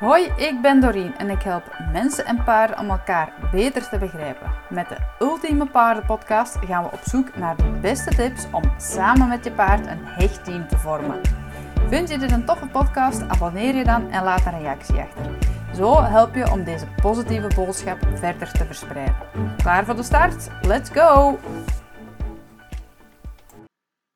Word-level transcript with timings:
Hoi, 0.00 0.24
ik 0.36 0.60
ben 0.62 0.80
Doreen 0.80 1.16
en 1.16 1.30
ik 1.30 1.42
help 1.42 1.78
mensen 1.92 2.26
en 2.26 2.44
paarden 2.44 2.78
om 2.78 2.90
elkaar 2.90 3.32
beter 3.52 3.88
te 3.88 3.98
begrijpen. 3.98 4.52
Met 4.70 4.88
de 4.88 4.96
Ultieme 5.18 5.66
Paardenpodcast 5.66 6.56
gaan 6.66 6.84
we 6.84 6.90
op 6.92 7.00
zoek 7.04 7.36
naar 7.36 7.56
de 7.56 7.78
beste 7.80 8.14
tips 8.14 8.46
om 8.52 8.62
samen 8.78 9.28
met 9.28 9.44
je 9.44 9.52
paard 9.52 9.86
een 9.86 10.04
hecht 10.04 10.44
team 10.44 10.68
te 10.68 10.78
vormen. 10.78 11.20
Vind 11.88 12.08
je 12.08 12.18
dit 12.18 12.30
een 12.30 12.44
toffe 12.44 12.66
podcast? 12.66 13.22
Abonneer 13.28 13.74
je 13.74 13.84
dan 13.84 14.10
en 14.10 14.24
laat 14.24 14.46
een 14.46 14.58
reactie 14.58 15.00
achter. 15.00 15.38
Zo 15.74 16.02
help 16.02 16.34
je 16.34 16.50
om 16.50 16.64
deze 16.64 16.86
positieve 17.02 17.54
boodschap 17.54 17.98
verder 18.14 18.52
te 18.52 18.64
verspreiden. 18.64 19.16
Klaar 19.56 19.84
voor 19.84 19.96
de 19.96 20.02
start? 20.02 20.48
Let's 20.62 20.90
go! 20.90 21.38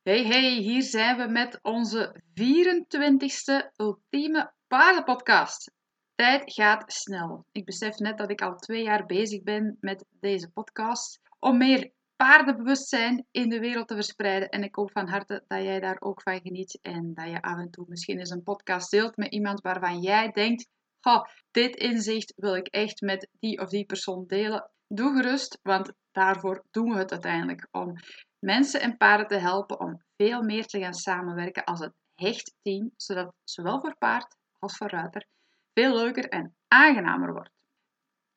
Hey 0.03 0.25
hey, 0.25 0.51
hier 0.51 0.83
zijn 0.83 1.17
we 1.17 1.27
met 1.29 1.59
onze 1.63 2.23
24ste 2.35 3.73
Ultieme 3.77 4.53
Paardenpodcast. 4.75 5.73
Tijd 6.15 6.53
gaat 6.53 6.93
snel. 6.93 7.47
Ik 7.53 7.65
besef 7.65 7.99
net 7.99 8.19
dat 8.19 8.31
ik 8.31 8.43
al 8.43 8.57
twee 8.57 8.83
jaar 8.83 9.07
bezig 9.07 9.43
ben 9.43 9.77
met 9.81 10.05
deze 10.21 10.51
podcast 10.51 11.21
om 11.39 11.57
meer 11.59 11.93
paardenbewustzijn 12.17 13.27
in 13.31 13.49
de 13.49 13.59
wereld 13.59 13.89
te 13.89 13.95
verspreiden. 13.95 14.49
En 14.49 14.63
ik 14.63 14.75
hoop 14.75 14.91
van 14.91 15.09
harte 15.09 15.45
dat 15.47 15.63
jij 15.63 15.81
daar 15.81 15.97
ook 16.01 16.23
van 16.23 16.41
geniet 16.41 16.79
en 16.83 17.15
dat 17.15 17.29
je 17.29 17.43
af 17.43 17.59
en 17.59 17.71
toe 17.71 17.85
misschien 17.89 18.19
eens 18.19 18.31
een 18.31 18.43
podcast 18.43 18.91
deelt 18.91 19.17
met 19.17 19.33
iemand 19.33 19.61
waarvan 19.61 20.01
jij 20.01 20.31
denkt: 20.31 20.69
ha, 21.01 21.29
dit 21.51 21.77
inzicht 21.77 22.33
wil 22.37 22.55
ik 22.55 22.67
echt 22.67 23.01
met 23.01 23.29
die 23.39 23.61
of 23.61 23.69
die 23.69 23.85
persoon 23.85 24.27
delen. 24.27 24.71
Doe 24.89 25.17
gerust, 25.17 25.59
want 25.63 25.93
daarvoor 26.13 26.65
doen 26.71 26.93
we 26.93 26.99
het 26.99 27.13
uiteindelijk 27.13 27.69
om 27.71 27.93
mensen 28.39 28.81
en 28.81 28.97
paarden 28.97 29.27
te 29.27 29.39
helpen 29.39 29.81
om 29.81 30.03
veel 30.17 30.43
meer 30.43 30.67
te 30.67 30.81
gaan 30.81 30.95
samenwerken 30.95 31.65
als 31.65 31.81
een 31.81 31.95
hecht 32.15 32.55
team, 32.63 32.91
zodat 32.97 33.35
zowel 33.45 33.81
voor 33.81 33.97
paard 33.99 34.37
als 34.65 34.77
voor 34.77 34.91
ruiter 34.91 35.27
veel 35.75 35.97
leuker 35.97 36.29
en 36.29 36.57
aangenamer 36.69 37.33
wordt. 37.33 37.51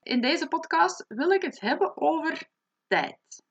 In 0.02 0.22
deze 0.22 0.48
podcast 0.48 1.06
wil 1.08 1.30
ik 1.30 1.42
het 1.42 1.60
hebben 1.60 1.98
over 1.98 2.48
tijd. 2.88 3.44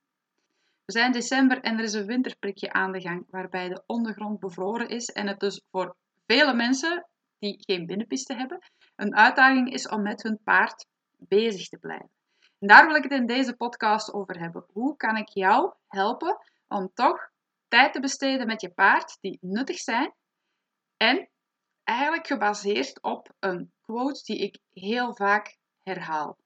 We 0.84 0.92
zijn 0.92 1.12
december 1.12 1.60
en 1.60 1.78
er 1.78 1.84
is 1.84 1.92
een 1.92 2.06
winterprikje 2.06 2.72
aan 2.72 2.92
de 2.92 3.00
gang 3.00 3.27
waarbij 3.30 3.68
de 3.68 3.83
ondergrond 3.86 4.41
bevroren 4.41 4.88
is 4.88 5.08
en 5.08 5.27
het 5.27 5.41
dus 5.41 5.62
voor 5.70 5.96
vele 6.27 6.55
mensen 6.55 7.08
die 7.38 7.62
geen 7.66 7.86
binnenpiste 7.86 8.34
hebben 8.34 8.58
een 8.96 9.16
uitdaging 9.16 9.72
is 9.72 9.88
om 9.88 10.02
met 10.02 10.22
hun 10.22 10.40
paard 10.44 10.86
bezig 11.16 11.68
te 11.68 11.78
blijven. 11.78 12.11
En 12.58 12.68
daar 12.68 12.86
wil 12.86 12.96
ik 12.96 13.02
het 13.02 13.12
in 13.12 13.27
deze 13.27 13.56
podcast 13.56 14.12
over 14.12 14.38
hebben. 14.38 14.66
Hoe 14.72 14.96
kan 14.96 15.16
ik 15.16 15.28
jou 15.28 15.72
helpen 15.88 16.38
om 16.68 16.90
toch 16.94 17.30
tijd 17.68 17.92
te 17.92 18.00
besteden 18.00 18.46
met 18.46 18.61
je 18.61 18.70
paard 18.70 19.18
die 19.20 19.38
nuttig 19.40 19.78
zijn 19.78 20.14
en 20.96 21.28
eigenlijk 21.87 22.27
gebaseerd 22.27 23.03
op 23.03 23.34
een 23.39 23.73
quote 23.81 24.23
die 24.25 24.39
ik 24.39 24.59
heel 24.73 25.15
vaak 25.15 25.56
herhaal. 25.83 26.37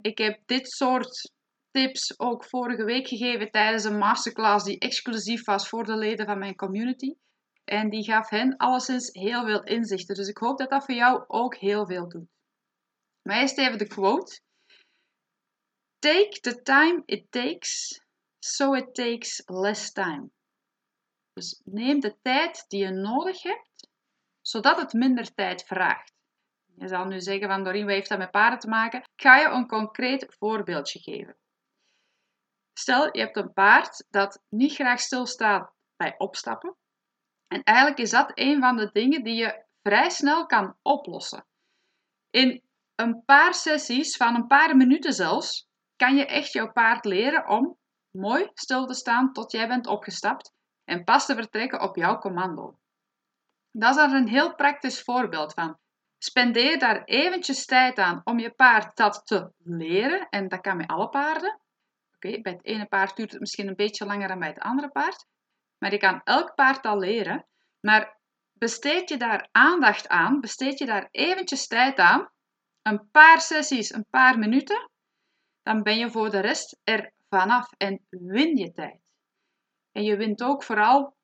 Ik 0.00 0.18
heb 0.18 0.40
dit 0.46 0.68
soort 0.68 1.32
tips 1.70 2.18
ook 2.18 2.44
vorige 2.44 2.84
week 2.84 3.08
gegeven 3.08 3.50
tijdens 3.50 3.84
een 3.84 3.98
masterclass 3.98 4.64
die 4.64 4.78
exclusief 4.78 5.44
was 5.44 5.68
voor 5.68 5.84
de 5.84 5.96
leden 5.96 6.26
van 6.26 6.38
mijn 6.38 6.56
community. 6.56 7.14
En 7.64 7.90
die 7.90 8.04
gaf 8.04 8.28
hen 8.28 8.56
alleszins 8.56 9.12
heel 9.12 9.44
veel 9.44 9.62
inzichten. 9.62 10.14
Dus 10.14 10.28
ik 10.28 10.36
hoop 10.36 10.58
dat 10.58 10.70
dat 10.70 10.84
voor 10.84 10.94
jou 10.94 11.24
ook 11.26 11.56
heel 11.56 11.86
veel 11.86 12.08
doet. 12.08 12.28
Maar 13.22 13.40
eerst 13.40 13.58
even 13.58 13.78
de 13.78 13.86
quote. 13.86 14.40
Take 15.98 16.38
the 16.40 16.62
time 16.62 17.02
it 17.06 17.30
takes, 17.30 18.00
so 18.38 18.74
it 18.74 18.94
takes 18.94 19.42
less 19.46 19.92
time. 19.92 20.30
Dus 21.32 21.60
neem 21.64 22.00
de 22.00 22.16
tijd 22.22 22.64
die 22.68 22.80
je 22.80 22.90
nodig 22.90 23.42
hebt, 23.42 23.75
zodat 24.46 24.80
het 24.80 24.92
minder 24.92 25.34
tijd 25.34 25.64
vraagt. 25.64 26.14
Je 26.76 26.88
zal 26.88 27.04
nu 27.04 27.20
zeggen 27.20 27.48
van 27.48 27.64
Doreen, 27.64 27.84
wat 27.84 27.94
heeft 27.94 28.08
dat 28.08 28.18
met 28.18 28.30
paarden 28.30 28.58
te 28.58 28.68
maken? 28.68 29.00
Ik 29.00 29.22
ga 29.22 29.36
je 29.36 29.48
een 29.48 29.66
concreet 29.66 30.26
voorbeeldje 30.38 30.98
geven. 30.98 31.36
Stel, 32.72 33.16
je 33.16 33.20
hebt 33.20 33.36
een 33.36 33.52
paard 33.52 34.06
dat 34.10 34.42
niet 34.48 34.74
graag 34.74 35.00
stilstaat 35.00 35.72
bij 35.96 36.14
opstappen. 36.18 36.76
En 37.46 37.62
eigenlijk 37.62 37.98
is 37.98 38.10
dat 38.10 38.30
een 38.34 38.60
van 38.60 38.76
de 38.76 38.90
dingen 38.92 39.24
die 39.24 39.34
je 39.34 39.64
vrij 39.82 40.10
snel 40.10 40.46
kan 40.46 40.76
oplossen. 40.82 41.46
In 42.30 42.62
een 42.94 43.24
paar 43.24 43.54
sessies, 43.54 44.16
van 44.16 44.34
een 44.34 44.46
paar 44.46 44.76
minuten 44.76 45.12
zelfs, 45.12 45.68
kan 45.96 46.16
je 46.16 46.26
echt 46.26 46.52
jouw 46.52 46.72
paard 46.72 47.04
leren 47.04 47.48
om 47.48 47.78
mooi 48.10 48.50
stil 48.54 48.86
te 48.86 48.94
staan 48.94 49.32
tot 49.32 49.52
jij 49.52 49.68
bent 49.68 49.86
opgestapt 49.86 50.52
en 50.84 51.04
pas 51.04 51.26
te 51.26 51.34
vertrekken 51.34 51.80
op 51.80 51.96
jouw 51.96 52.18
commando. 52.18 52.78
Dat 53.78 53.90
is 53.90 53.96
daar 53.96 54.12
een 54.12 54.28
heel 54.28 54.54
praktisch 54.54 55.02
voorbeeld 55.02 55.52
van. 55.52 55.78
Spendeer 56.18 56.78
daar 56.78 57.04
eventjes 57.04 57.64
tijd 57.64 57.98
aan 57.98 58.20
om 58.24 58.38
je 58.38 58.50
paard 58.50 58.96
dat 58.96 59.26
te 59.26 59.52
leren. 59.58 60.28
En 60.28 60.48
dat 60.48 60.60
kan 60.60 60.76
met 60.76 60.90
alle 60.90 61.08
paarden. 61.08 61.60
Oké, 62.14 62.40
bij 62.40 62.52
het 62.52 62.64
ene 62.64 62.86
paard 62.86 63.16
duurt 63.16 63.30
het 63.30 63.40
misschien 63.40 63.68
een 63.68 63.74
beetje 63.74 64.06
langer 64.06 64.28
dan 64.28 64.38
bij 64.38 64.48
het 64.48 64.58
andere 64.58 64.88
paard. 64.90 65.26
Maar 65.78 65.92
je 65.92 65.98
kan 65.98 66.20
elk 66.24 66.54
paard 66.54 66.86
al 66.86 66.98
leren. 66.98 67.46
Maar 67.80 68.18
besteed 68.52 69.08
je 69.08 69.16
daar 69.16 69.48
aandacht 69.52 70.08
aan, 70.08 70.40
besteed 70.40 70.78
je 70.78 70.86
daar 70.86 71.08
eventjes 71.10 71.66
tijd 71.66 71.98
aan, 71.98 72.30
een 72.82 73.10
paar 73.10 73.40
sessies, 73.40 73.92
een 73.92 74.06
paar 74.10 74.38
minuten, 74.38 74.90
dan 75.62 75.82
ben 75.82 75.98
je 75.98 76.10
voor 76.10 76.30
de 76.30 76.40
rest 76.40 76.80
er 76.84 77.12
vanaf 77.28 77.72
en 77.76 78.06
win 78.08 78.56
je 78.56 78.72
tijd. 78.72 79.00
En 79.92 80.02
je 80.02 80.16
wint 80.16 80.42
ook 80.42 80.62
vooral 80.62 81.15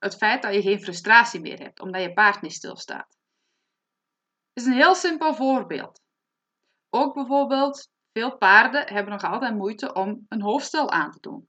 het 0.00 0.16
feit 0.16 0.42
dat 0.42 0.54
je 0.54 0.62
geen 0.62 0.80
frustratie 0.80 1.40
meer 1.40 1.58
hebt, 1.58 1.80
omdat 1.80 2.02
je 2.02 2.12
paard 2.12 2.42
niet 2.42 2.52
stilstaat. 2.52 3.18
Het 4.52 4.62
is 4.62 4.66
een 4.66 4.78
heel 4.78 4.94
simpel 4.94 5.34
voorbeeld. 5.34 6.00
Ook 6.90 7.14
bijvoorbeeld, 7.14 7.88
veel 8.12 8.36
paarden 8.36 8.88
hebben 8.88 9.12
nog 9.12 9.22
altijd 9.22 9.54
moeite 9.54 9.92
om 9.92 10.26
een 10.28 10.42
hoofdstel 10.42 10.90
aan 10.90 11.10
te 11.10 11.20
doen. 11.20 11.48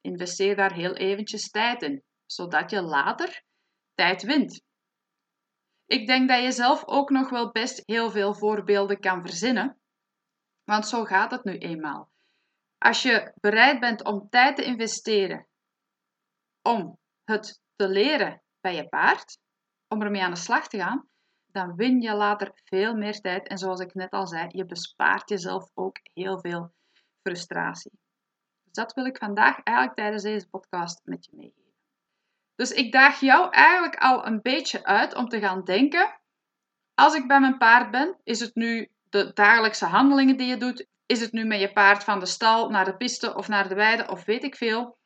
Investeer 0.00 0.56
daar 0.56 0.72
heel 0.72 0.94
eventjes 0.94 1.50
tijd 1.50 1.82
in, 1.82 2.02
zodat 2.26 2.70
je 2.70 2.82
later 2.82 3.42
tijd 3.94 4.22
wint. 4.22 4.62
Ik 5.86 6.06
denk 6.06 6.28
dat 6.28 6.42
je 6.42 6.52
zelf 6.52 6.86
ook 6.86 7.10
nog 7.10 7.30
wel 7.30 7.50
best 7.50 7.82
heel 7.86 8.10
veel 8.10 8.34
voorbeelden 8.34 9.00
kan 9.00 9.26
verzinnen, 9.26 9.80
want 10.64 10.86
zo 10.86 11.04
gaat 11.04 11.30
het 11.30 11.44
nu 11.44 11.58
eenmaal. 11.58 12.10
Als 12.78 13.02
je 13.02 13.32
bereid 13.40 13.80
bent 13.80 14.04
om 14.04 14.28
tijd 14.28 14.56
te 14.56 14.64
investeren 14.64 15.46
om 16.62 16.98
het 17.24 17.60
te 17.78 17.88
leren 17.88 18.42
bij 18.60 18.74
je 18.74 18.88
paard, 18.88 19.38
om 19.88 20.02
ermee 20.02 20.22
aan 20.22 20.30
de 20.30 20.36
slag 20.36 20.68
te 20.68 20.78
gaan, 20.78 21.08
dan 21.46 21.76
win 21.76 22.00
je 22.00 22.14
later 22.14 22.50
veel 22.64 22.94
meer 22.94 23.20
tijd. 23.20 23.48
En 23.48 23.58
zoals 23.58 23.80
ik 23.80 23.94
net 23.94 24.10
al 24.10 24.26
zei, 24.26 24.46
je 24.48 24.64
bespaart 24.64 25.28
jezelf 25.28 25.70
ook 25.74 25.98
heel 26.14 26.40
veel 26.40 26.72
frustratie. 27.22 27.98
Dus 28.64 28.72
dat 28.72 28.92
wil 28.92 29.04
ik 29.04 29.18
vandaag 29.18 29.62
eigenlijk 29.62 29.96
tijdens 29.96 30.22
deze 30.22 30.48
podcast 30.48 31.00
met 31.04 31.24
je 31.24 31.30
meegeven. 31.34 31.74
Dus 32.54 32.70
ik 32.72 32.92
daag 32.92 33.20
jou 33.20 33.50
eigenlijk 33.50 33.96
al 33.96 34.26
een 34.26 34.42
beetje 34.42 34.84
uit 34.84 35.14
om 35.14 35.28
te 35.28 35.40
gaan 35.40 35.64
denken: 35.64 36.20
als 36.94 37.14
ik 37.14 37.28
bij 37.28 37.40
mijn 37.40 37.58
paard 37.58 37.90
ben, 37.90 38.20
is 38.24 38.40
het 38.40 38.54
nu 38.54 38.88
de 39.08 39.32
dagelijkse 39.32 39.86
handelingen 39.86 40.36
die 40.36 40.46
je 40.46 40.56
doet? 40.56 40.86
Is 41.06 41.20
het 41.20 41.32
nu 41.32 41.44
met 41.44 41.60
je 41.60 41.72
paard 41.72 42.04
van 42.04 42.20
de 42.20 42.26
stal 42.26 42.70
naar 42.70 42.84
de 42.84 42.96
piste 42.96 43.34
of 43.34 43.48
naar 43.48 43.68
de 43.68 43.74
weide 43.74 44.08
of 44.08 44.24
weet 44.24 44.44
ik 44.44 44.56
veel? 44.56 44.97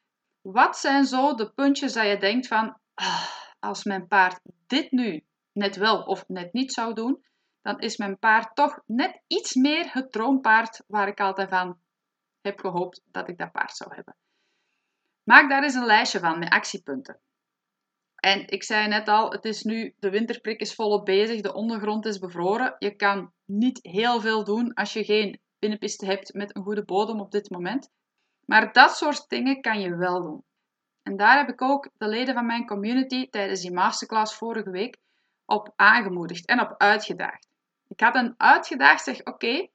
Wat 0.43 0.77
zijn 0.77 1.05
zo 1.05 1.35
de 1.35 1.53
puntjes 1.53 1.93
dat 1.93 2.07
je 2.07 2.19
denkt 2.19 2.47
van, 2.47 2.79
ah, 2.95 3.27
als 3.59 3.85
mijn 3.85 4.07
paard 4.07 4.41
dit 4.67 4.91
nu 4.91 5.25
net 5.53 5.77
wel 5.77 6.03
of 6.03 6.29
net 6.29 6.53
niet 6.53 6.73
zou 6.73 6.95
doen, 6.95 7.25
dan 7.63 7.79
is 7.79 7.97
mijn 7.97 8.19
paard 8.19 8.55
toch 8.55 8.81
net 8.87 9.23
iets 9.27 9.55
meer 9.55 9.93
het 9.93 10.13
droompaard 10.13 10.83
waar 10.87 11.09
ik 11.09 11.21
altijd 11.21 11.49
van 11.49 11.79
heb 12.41 12.61
gehoopt 12.61 13.03
dat 13.05 13.29
ik 13.29 13.39
dat 13.39 13.53
paard 13.53 13.77
zou 13.77 13.95
hebben. 13.95 14.17
Maak 15.23 15.51
daar 15.51 15.63
eens 15.63 15.75
een 15.75 15.87
lijstje 15.87 16.19
van 16.19 16.39
met 16.39 16.51
actiepunten. 16.51 17.21
En 18.15 18.49
ik 18.49 18.63
zei 18.63 18.89
net 18.89 19.09
al, 19.09 19.31
het 19.31 19.45
is 19.45 19.63
nu, 19.63 19.95
de 19.99 20.11
winterprik 20.11 20.61
is 20.61 20.75
volop 20.75 21.05
bezig, 21.05 21.41
de 21.41 21.55
ondergrond 21.55 22.07
is 22.07 22.19
bevroren. 22.19 22.75
Je 22.79 22.97
kan 22.97 23.33
niet 23.45 23.79
heel 23.83 24.21
veel 24.21 24.45
doen 24.45 24.75
als 24.75 24.93
je 24.93 25.05
geen 25.05 25.41
binnenpiste 25.59 26.07
hebt 26.07 26.35
met 26.35 26.57
een 26.57 26.63
goede 26.63 26.85
bodem 26.85 27.21
op 27.21 27.31
dit 27.31 27.51
moment. 27.51 27.91
Maar 28.53 28.73
dat 28.73 28.97
soort 28.97 29.29
dingen 29.29 29.61
kan 29.61 29.81
je 29.81 29.97
wel 29.97 30.23
doen. 30.23 30.45
En 31.03 31.17
daar 31.17 31.37
heb 31.37 31.49
ik 31.49 31.63
ook 31.63 31.91
de 31.97 32.09
leden 32.09 32.35
van 32.35 32.47
mijn 32.47 32.67
community 32.67 33.29
tijdens 33.31 33.61
die 33.61 33.73
masterclass 33.73 34.35
vorige 34.35 34.71
week 34.71 34.97
op 35.45 35.73
aangemoedigd 35.77 36.47
en 36.47 36.61
op 36.61 36.75
uitgedaagd. 36.79 37.49
Ik 37.89 38.01
had 38.01 38.15
een 38.15 38.35
uitgedaagd, 38.37 39.05
zeg 39.05 39.25
oké, 39.25 39.69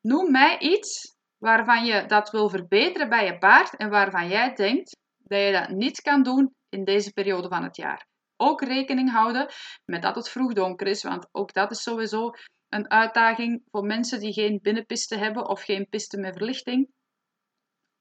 noem 0.00 0.30
mij 0.30 0.58
iets 0.58 1.16
waarvan 1.38 1.84
je 1.84 2.06
dat 2.06 2.30
wil 2.30 2.48
verbeteren 2.48 3.08
bij 3.08 3.24
je 3.24 3.38
paard 3.38 3.76
en 3.76 3.90
waarvan 3.90 4.28
jij 4.28 4.54
denkt 4.54 4.96
dat 5.18 5.40
je 5.40 5.52
dat 5.52 5.68
niet 5.68 6.00
kan 6.00 6.22
doen 6.22 6.54
in 6.68 6.84
deze 6.84 7.12
periode 7.12 7.48
van 7.48 7.62
het 7.62 7.76
jaar. 7.76 8.06
Ook 8.36 8.60
rekening 8.60 9.10
houden 9.10 9.48
met 9.84 10.02
dat 10.02 10.14
het 10.14 10.28
vroeg 10.28 10.52
donker 10.52 10.86
is, 10.86 11.02
want 11.02 11.28
ook 11.32 11.52
dat 11.52 11.70
is 11.70 11.82
sowieso 11.82 12.30
een 12.68 12.90
uitdaging 12.90 13.62
voor 13.70 13.84
mensen 13.84 14.20
die 14.20 14.32
geen 14.32 14.58
binnenpiste 14.62 15.16
hebben 15.16 15.48
of 15.48 15.62
geen 15.62 15.88
piste 15.88 16.18
met 16.18 16.36
verlichting, 16.36 16.88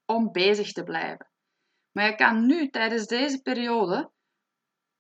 om 0.08 0.32
bezig 0.32 0.72
te 0.72 0.84
blijven. 0.84 1.32
Maar 1.92 2.06
je 2.06 2.16
kan 2.16 2.46
nu 2.46 2.70
tijdens 2.70 3.08
deze 3.08 3.42
periode 3.42 4.12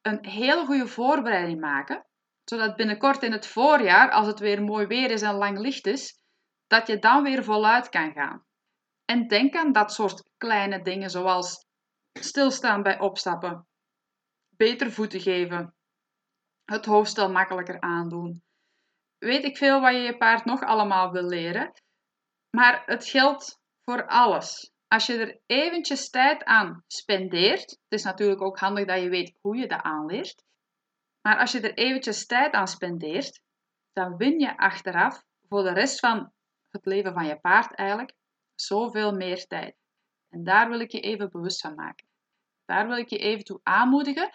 een 0.01 0.25
hele 0.25 0.65
goede 0.65 0.87
voorbereiding 0.87 1.59
maken, 1.59 2.07
Zodat 2.49 2.75
binnenkort 2.75 3.23
in 3.23 3.31
het 3.31 3.47
voorjaar, 3.47 4.11
als 4.11 4.27
het 4.27 4.39
weer 4.39 4.63
mooi 4.63 4.85
weer 4.85 5.11
is 5.11 5.21
en 5.21 5.35
lang 5.35 5.59
licht 5.59 5.87
is, 5.87 6.19
dat 6.67 6.87
je 6.87 6.99
dan 6.99 7.23
weer 7.23 7.43
voluit 7.43 7.89
kan 7.89 8.11
gaan. 8.11 8.45
En 9.05 9.27
denk 9.27 9.55
aan 9.55 9.71
dat 9.71 9.93
soort 9.93 10.29
kleine 10.37 10.81
dingen 10.81 11.09
zoals 11.09 11.65
stilstaan 12.19 12.83
bij 12.83 12.99
opstappen, 12.99 13.67
beter 14.49 14.91
voeten 14.91 15.19
geven, 15.19 15.75
het 16.65 16.85
hoofdstel 16.85 17.31
makkelijker 17.31 17.81
aandoen. 17.81 18.43
Weet 19.17 19.43
ik 19.43 19.57
veel 19.57 19.81
wat 19.81 19.93
je 19.93 19.99
je 19.99 20.17
paard 20.17 20.45
nog 20.45 20.61
allemaal 20.61 21.11
wil 21.11 21.27
leren, 21.27 21.71
maar 22.49 22.83
het 22.85 23.05
geldt 23.05 23.59
voor 23.83 24.07
alles. 24.07 24.71
Als 24.87 25.05
je 25.05 25.17
er 25.17 25.39
eventjes 25.45 26.09
tijd 26.09 26.43
aan 26.43 26.83
spendeert, 26.87 27.69
het 27.69 27.79
is 27.87 28.03
natuurlijk 28.03 28.41
ook 28.41 28.59
handig 28.59 28.85
dat 28.85 29.01
je 29.01 29.09
weet 29.09 29.37
hoe 29.41 29.57
je 29.57 29.67
dat 29.67 29.81
aanleert, 29.81 30.43
maar 31.21 31.37
als 31.37 31.51
je 31.51 31.59
er 31.59 31.73
eventjes 31.73 32.25
tijd 32.25 32.53
aan 32.53 32.67
spendeert, 32.67 33.41
dan 33.93 34.17
win 34.17 34.39
je 34.39 34.57
achteraf 34.57 35.23
voor 35.47 35.63
de 35.63 35.73
rest 35.73 35.99
van 35.99 36.31
het 36.69 36.85
leven 36.85 37.13
van 37.13 37.25
je 37.25 37.39
paard 37.39 37.75
eigenlijk 37.75 38.13
zoveel 38.55 39.11
meer 39.11 39.47
tijd. 39.47 39.75
En 40.29 40.43
daar 40.43 40.69
wil 40.69 40.79
ik 40.79 40.91
je 40.91 40.99
even 40.99 41.29
bewust 41.31 41.61
van 41.61 41.75
maken. 41.75 42.07
Daar 42.65 42.87
wil 42.87 42.97
ik 42.97 43.09
je 43.09 43.17
even 43.17 43.43
toe 43.43 43.59
aanmoedigen 43.63 44.29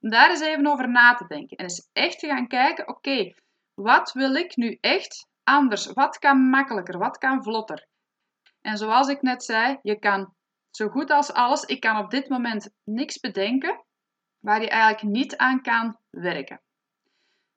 om 0.00 0.10
daar 0.10 0.30
eens 0.30 0.40
even 0.40 0.66
over 0.66 0.88
na 0.88 1.14
te 1.14 1.26
denken. 1.26 1.56
En 1.56 1.64
eens 1.64 1.88
echt 1.92 2.18
te 2.18 2.26
gaan 2.26 2.46
kijken, 2.46 2.88
oké, 2.88 3.34
wat 3.74 4.12
wil 4.12 4.34
ik 4.34 4.56
nu 4.56 4.78
echt 4.80 5.28
anders? 5.42 5.92
Wat 5.92 6.18
kan 6.18 6.38
makkelijker? 6.38 6.98
Wat 6.98 7.18
kan 7.18 7.42
vlotter? 7.42 7.86
En 8.64 8.76
zoals 8.76 9.08
ik 9.08 9.22
net 9.22 9.44
zei, 9.44 9.78
je 9.82 9.98
kan 9.98 10.34
zo 10.70 10.88
goed 10.88 11.10
als 11.10 11.32
alles, 11.32 11.62
ik 11.62 11.80
kan 11.80 11.96
op 11.96 12.10
dit 12.10 12.28
moment 12.28 12.70
niks 12.84 13.20
bedenken 13.20 13.84
waar 14.38 14.60
je 14.60 14.68
eigenlijk 14.68 15.16
niet 15.16 15.36
aan 15.36 15.62
kan 15.62 15.98
werken. 16.10 16.60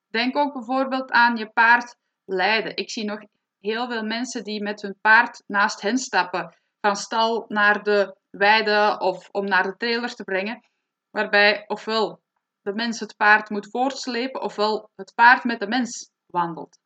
Denk 0.08 0.36
ook 0.36 0.54
bijvoorbeeld 0.54 1.12
aan 1.12 1.38
je 1.38 1.50
paard 1.50 1.96
leiden. 2.26 2.76
Ik 2.76 2.90
zie 2.90 3.06
nog 3.06 3.20
heel 3.60 3.88
veel 3.88 4.04
mensen 4.04 4.44
die 4.44 4.64
met 4.64 4.82
hun 4.82 5.00
paard 5.02 5.44
naast 5.46 5.82
hen 5.82 5.98
stappen, 5.98 6.58
van 6.82 6.96
stal 6.96 7.46
naar 7.48 7.84
de 7.84 8.18
weide 8.30 8.96
of 9.00 9.30
om 9.32 9.46
naar 9.46 9.64
de 9.64 9.78
trailer 9.78 10.16
te 10.16 10.24
brengen, 10.24 10.68
waarbij 11.10 11.64
ofwel 11.68 12.22
de 12.62 12.74
mens 12.74 13.00
het 13.00 13.16
paard 13.16 13.50
moet 13.50 13.70
voortslepen, 13.70 14.42
ofwel 14.42 14.90
het 14.96 15.14
paard 15.16 15.44
met 15.44 15.60
de 15.60 15.68
mens 15.68 16.12
wandelt. 16.26 16.80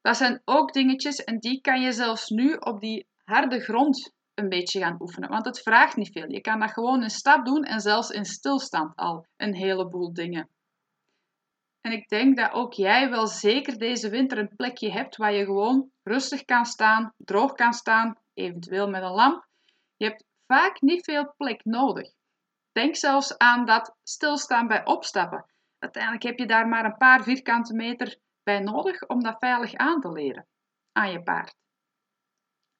Dat 0.00 0.16
zijn 0.16 0.42
ook 0.44 0.72
dingetjes 0.72 1.24
en 1.24 1.38
die 1.38 1.60
kan 1.60 1.80
je 1.80 1.92
zelfs 1.92 2.28
nu 2.28 2.54
op 2.54 2.80
die 2.80 3.07
harde 3.28 3.60
grond 3.60 4.12
een 4.34 4.48
beetje 4.48 4.80
gaan 4.80 5.00
oefenen, 5.00 5.28
want 5.28 5.44
het 5.44 5.62
vraagt 5.62 5.96
niet 5.96 6.12
veel. 6.12 6.30
Je 6.30 6.40
kan 6.40 6.60
dat 6.60 6.70
gewoon 6.70 7.02
in 7.02 7.10
stap 7.10 7.44
doen 7.44 7.64
en 7.64 7.80
zelfs 7.80 8.10
in 8.10 8.24
stilstand 8.24 8.96
al 8.96 9.26
een 9.36 9.54
heleboel 9.54 10.12
dingen. 10.12 10.48
En 11.80 11.92
ik 11.92 12.08
denk 12.08 12.36
dat 12.36 12.52
ook 12.52 12.72
jij 12.72 13.10
wel 13.10 13.26
zeker 13.26 13.78
deze 13.78 14.08
winter 14.08 14.38
een 14.38 14.56
plekje 14.56 14.90
hebt 14.90 15.16
waar 15.16 15.32
je 15.32 15.44
gewoon 15.44 15.90
rustig 16.02 16.44
kan 16.44 16.64
staan, 16.64 17.12
droog 17.16 17.52
kan 17.52 17.72
staan, 17.72 18.18
eventueel 18.34 18.88
met 18.88 19.02
een 19.02 19.10
lamp. 19.10 19.46
Je 19.96 20.04
hebt 20.04 20.24
vaak 20.46 20.80
niet 20.80 21.04
veel 21.04 21.34
plek 21.36 21.64
nodig. 21.64 22.10
Denk 22.72 22.96
zelfs 22.96 23.38
aan 23.38 23.64
dat 23.64 23.96
stilstaan 24.02 24.66
bij 24.66 24.86
opstappen. 24.86 25.46
Uiteindelijk 25.78 26.22
heb 26.22 26.38
je 26.38 26.46
daar 26.46 26.68
maar 26.68 26.84
een 26.84 26.96
paar 26.96 27.22
vierkante 27.22 27.74
meter 27.74 28.18
bij 28.42 28.60
nodig 28.60 29.06
om 29.06 29.22
dat 29.22 29.38
veilig 29.38 29.74
aan 29.74 30.00
te 30.00 30.12
leren 30.12 30.46
aan 30.92 31.10
je 31.10 31.22
paard. 31.22 31.54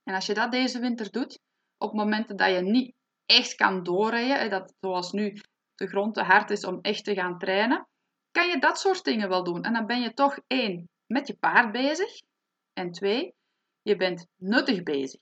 En 0.08 0.14
als 0.14 0.26
je 0.26 0.34
dat 0.34 0.50
deze 0.50 0.80
winter 0.80 1.10
doet, 1.10 1.40
op 1.78 1.92
momenten 1.92 2.36
dat 2.36 2.50
je 2.50 2.60
niet 2.60 2.94
echt 3.26 3.54
kan 3.54 3.82
doorrijden, 3.82 4.50
dat 4.50 4.74
zoals 4.80 5.12
nu 5.12 5.40
de 5.74 5.86
grond 5.86 6.14
te 6.14 6.22
hard 6.22 6.50
is 6.50 6.64
om 6.64 6.78
echt 6.80 7.04
te 7.04 7.14
gaan 7.14 7.38
trainen, 7.38 7.88
kan 8.30 8.48
je 8.48 8.58
dat 8.58 8.78
soort 8.78 9.04
dingen 9.04 9.28
wel 9.28 9.44
doen. 9.44 9.62
En 9.62 9.72
dan 9.72 9.86
ben 9.86 10.00
je 10.00 10.12
toch 10.12 10.38
één, 10.46 10.88
met 11.06 11.26
je 11.26 11.36
paard 11.36 11.72
bezig. 11.72 12.20
En 12.72 12.92
twee, 12.92 13.34
je 13.82 13.96
bent 13.96 14.26
nuttig 14.36 14.82
bezig. 14.82 15.20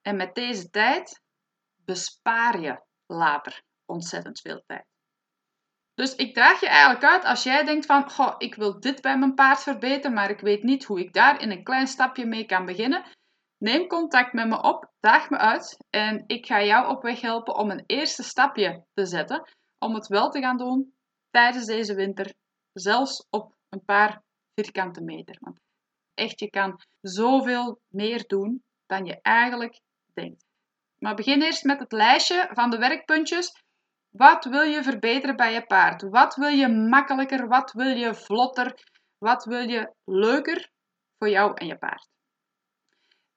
En 0.00 0.16
met 0.16 0.34
deze 0.34 0.70
tijd 0.70 1.20
bespaar 1.84 2.60
je 2.60 2.82
later 3.06 3.62
ontzettend 3.84 4.40
veel 4.40 4.62
tijd. 4.66 4.86
Dus 5.94 6.14
ik 6.14 6.34
daag 6.34 6.60
je 6.60 6.68
eigenlijk 6.68 7.04
uit 7.04 7.24
als 7.24 7.42
jij 7.42 7.64
denkt 7.64 7.86
van, 7.86 8.10
goh, 8.10 8.34
ik 8.38 8.54
wil 8.54 8.80
dit 8.80 9.00
bij 9.00 9.18
mijn 9.18 9.34
paard 9.34 9.62
verbeteren, 9.62 10.12
maar 10.12 10.30
ik 10.30 10.40
weet 10.40 10.62
niet 10.62 10.84
hoe 10.84 11.00
ik 11.00 11.12
daar 11.12 11.40
in 11.40 11.50
een 11.50 11.64
klein 11.64 11.86
stapje 11.86 12.26
mee 12.26 12.46
kan 12.46 12.66
beginnen. 12.66 13.04
Neem 13.58 13.86
contact 13.86 14.32
met 14.32 14.48
me 14.48 14.62
op, 14.62 14.90
daag 15.00 15.30
me 15.30 15.36
uit 15.36 15.76
en 15.90 16.24
ik 16.26 16.46
ga 16.46 16.62
jou 16.62 16.88
op 16.88 17.02
weg 17.02 17.20
helpen 17.20 17.56
om 17.56 17.70
een 17.70 17.84
eerste 17.86 18.22
stapje 18.22 18.84
te 18.94 19.06
zetten 19.06 19.48
om 19.78 19.94
het 19.94 20.06
wel 20.06 20.30
te 20.30 20.40
gaan 20.40 20.56
doen 20.56 20.94
tijdens 21.30 21.66
deze 21.66 21.94
winter, 21.94 22.34
zelfs 22.72 23.26
op 23.30 23.54
een 23.68 23.84
paar 23.84 24.22
vierkante 24.54 25.02
meter. 25.02 25.36
Want 25.40 25.60
echt, 26.14 26.40
je 26.40 26.50
kan 26.50 26.80
zoveel 27.00 27.80
meer 27.88 28.24
doen 28.26 28.62
dan 28.86 29.04
je 29.04 29.18
eigenlijk 29.22 29.80
denkt. 30.14 30.44
Maar 30.98 31.14
begin 31.14 31.42
eerst 31.42 31.64
met 31.64 31.78
het 31.78 31.92
lijstje 31.92 32.48
van 32.52 32.70
de 32.70 32.78
werkpuntjes. 32.78 33.62
Wat 34.08 34.44
wil 34.44 34.62
je 34.62 34.82
verbeteren 34.82 35.36
bij 35.36 35.52
je 35.52 35.66
paard? 35.66 36.02
Wat 36.02 36.34
wil 36.34 36.48
je 36.48 36.68
makkelijker? 36.68 37.48
Wat 37.48 37.72
wil 37.72 37.96
je 37.96 38.14
vlotter? 38.14 38.74
Wat 39.18 39.44
wil 39.44 39.68
je 39.68 39.94
leuker 40.04 40.70
voor 41.18 41.28
jou 41.28 41.54
en 41.54 41.66
je 41.66 41.78
paard? 41.78 42.08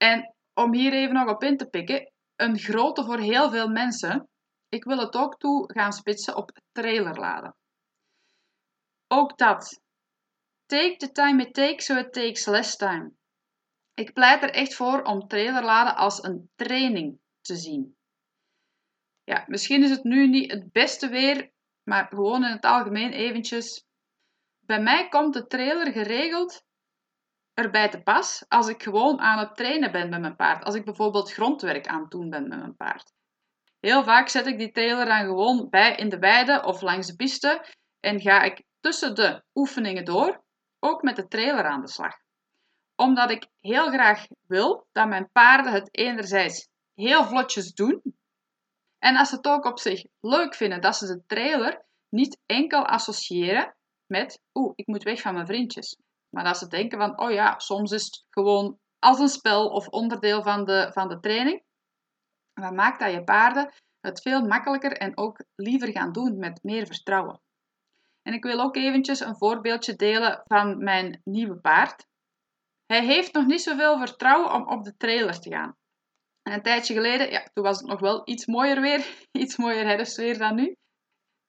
En 0.02 0.36
om 0.54 0.74
hier 0.74 0.94
even 0.94 1.14
nog 1.14 1.30
op 1.30 1.44
in 1.44 1.58
te 1.58 1.66
pikken, 1.66 2.12
een 2.36 2.58
grote 2.58 3.04
voor 3.04 3.20
heel 3.20 3.50
veel 3.50 3.68
mensen. 3.68 4.30
Ik 4.70 4.84
wil 4.84 4.98
het 4.98 5.16
ook 5.16 5.38
toe 5.38 5.74
gaan 5.74 5.94
spitsen 5.94 6.36
op 6.36 6.60
trailerladen. 6.72 7.56
Ook 9.08 9.38
dat. 9.38 9.82
Take 10.66 10.96
the 10.98 11.12
time 11.12 11.42
it 11.42 11.54
takes 11.54 11.86
so 11.86 11.96
it 11.98 12.14
takes 12.14 12.46
less 12.46 12.76
time. 12.76 13.12
Ik 13.94 14.14
pleit 14.14 14.44
er 14.44 14.50
echt 14.50 14.76
voor 14.76 15.02
om 15.04 15.28
trailerladen 15.28 15.96
als 15.96 16.24
een 16.24 16.50
training 16.56 17.20
te 17.42 17.56
zien. 17.56 17.96
Ja, 19.24 19.44
misschien 19.48 19.84
is 19.84 19.90
het 19.90 20.04
nu 20.04 20.28
niet 20.28 20.52
het 20.52 20.72
beste 20.72 21.10
weer, 21.10 21.52
maar 21.84 22.08
gewoon 22.08 22.44
in 22.44 22.52
het 22.52 22.66
algemeen 22.66 23.12
eventjes. 23.12 23.86
Bij 24.60 24.82
mij 24.82 25.08
komt 25.08 25.34
de 25.34 25.48
trailer 25.48 25.92
geregeld 25.92 26.64
erbij 27.54 27.90
te 27.90 28.02
pas 28.02 28.46
als 28.48 28.68
ik 28.68 28.84
gewoon 28.84 29.20
aan 29.20 29.40
het 29.40 29.56
trainen 29.56 29.92
ben 29.92 30.10
met 30.10 30.22
mijn 30.22 30.36
paard. 30.36 30.64
Als 30.64 30.76
ik 30.76 30.86
bijvoorbeeld 30.86 31.32
grondwerk 31.32 31.88
aan 31.88 32.02
het 32.02 32.12
doen 32.12 32.30
ben 32.30 32.48
met 32.48 32.60
mijn 32.60 32.76
paard. 32.76 33.14
Heel 33.80 34.04
vaak 34.04 34.30
zet 34.30 34.48
ik 34.48 34.58
die 34.58 34.72
trailer 34.72 35.06
dan 35.06 35.26
gewoon 35.26 35.70
bij 35.70 35.96
in 35.96 36.10
de 36.10 36.20
weide 36.20 36.64
of 36.64 36.82
langs 36.82 37.08
de 37.08 37.16
piste 37.16 37.66
en 38.00 38.22
ga 38.22 38.42
ik 38.42 38.64
tussen 38.80 39.16
de 39.16 39.44
oefeningen 39.54 40.06
door 40.06 40.44
ook 40.80 41.02
met 41.02 41.16
de 41.16 41.28
trailer 41.28 41.66
aan 41.66 41.82
de 41.82 41.90
slag. 41.90 42.16
Omdat 42.96 43.32
ik 43.32 43.48
heel 43.60 43.90
graag 43.90 44.26
wil 44.48 44.88
dat 44.92 45.08
mijn 45.08 45.30
paarden 45.32 45.72
het 45.72 45.98
enerzijds 45.98 46.68
heel 46.94 47.24
vlotjes 47.24 47.74
doen 47.74 48.02
en 49.04 49.16
als 49.16 49.30
ze 49.30 49.36
het 49.36 49.48
ook 49.48 49.66
op 49.66 49.80
zich 49.80 50.04
leuk 50.20 50.56
vinden 50.56 50.82
dat 50.82 50.96
ze 50.96 51.06
de 51.06 51.24
trailer 51.26 51.86
niet 52.10 52.40
enkel 52.46 52.86
associëren 52.86 53.76
met 54.06 54.42
oeh, 54.54 54.72
ik 54.76 54.88
moet 54.88 55.04
weg 55.04 55.22
van 55.22 55.34
mijn 55.34 55.46
vriendjes. 55.46 55.98
Maar 56.36 56.44
dat 56.44 56.58
ze 56.58 56.68
denken 56.68 56.98
van, 56.98 57.20
oh 57.20 57.32
ja, 57.32 57.60
soms 57.60 57.92
is 57.92 58.06
het 58.06 58.26
gewoon 58.30 58.80
als 59.00 59.20
een 59.20 59.28
spel 59.28 59.68
of 59.68 59.88
onderdeel 59.88 60.44
van 60.44 60.66
de, 60.66 60.90
van 60.94 61.08
de 61.08 61.20
training. 61.20 61.64
Maar 62.54 62.74
maakt 62.74 63.00
dat 63.00 63.12
je 63.12 63.24
paarden 63.24 63.74
het 64.00 64.22
veel 64.22 64.42
makkelijker 64.46 64.98
en 64.98 65.18
ook 65.18 65.44
liever 65.56 65.92
gaan 65.92 66.12
doen 66.12 66.38
met 66.38 66.64
meer 66.64 66.86
vertrouwen. 66.86 67.42
En 68.22 68.34
ik 68.34 68.44
wil 68.44 68.60
ook 68.60 68.76
eventjes 68.76 69.20
een 69.20 69.38
voorbeeldje 69.38 69.96
delen 69.96 70.42
van 70.44 70.84
mijn 70.84 71.22
nieuwe 71.24 71.60
paard. 71.60 72.08
Hij 72.86 73.06
heeft 73.06 73.34
nog 73.34 73.46
niet 73.46 73.62
zoveel 73.62 73.98
vertrouwen 73.98 74.54
om 74.54 74.68
op 74.68 74.84
de 74.84 74.98
trailer 74.98 75.40
te 75.40 75.50
gaan. 75.50 75.76
En 76.42 76.54
een 76.54 76.62
tijdje 76.62 76.94
geleden, 76.94 77.32
ja, 77.32 77.50
toen 77.54 77.64
was 77.64 77.78
het 77.80 77.88
nog 77.88 78.00
wel 78.00 78.22
iets 78.24 78.46
mooier 78.46 78.82
weer, 78.82 79.06
iets 79.42 79.58
mooier 79.58 79.86
herfstweer 79.86 80.38
dan 80.38 80.56
nu. 80.56 80.76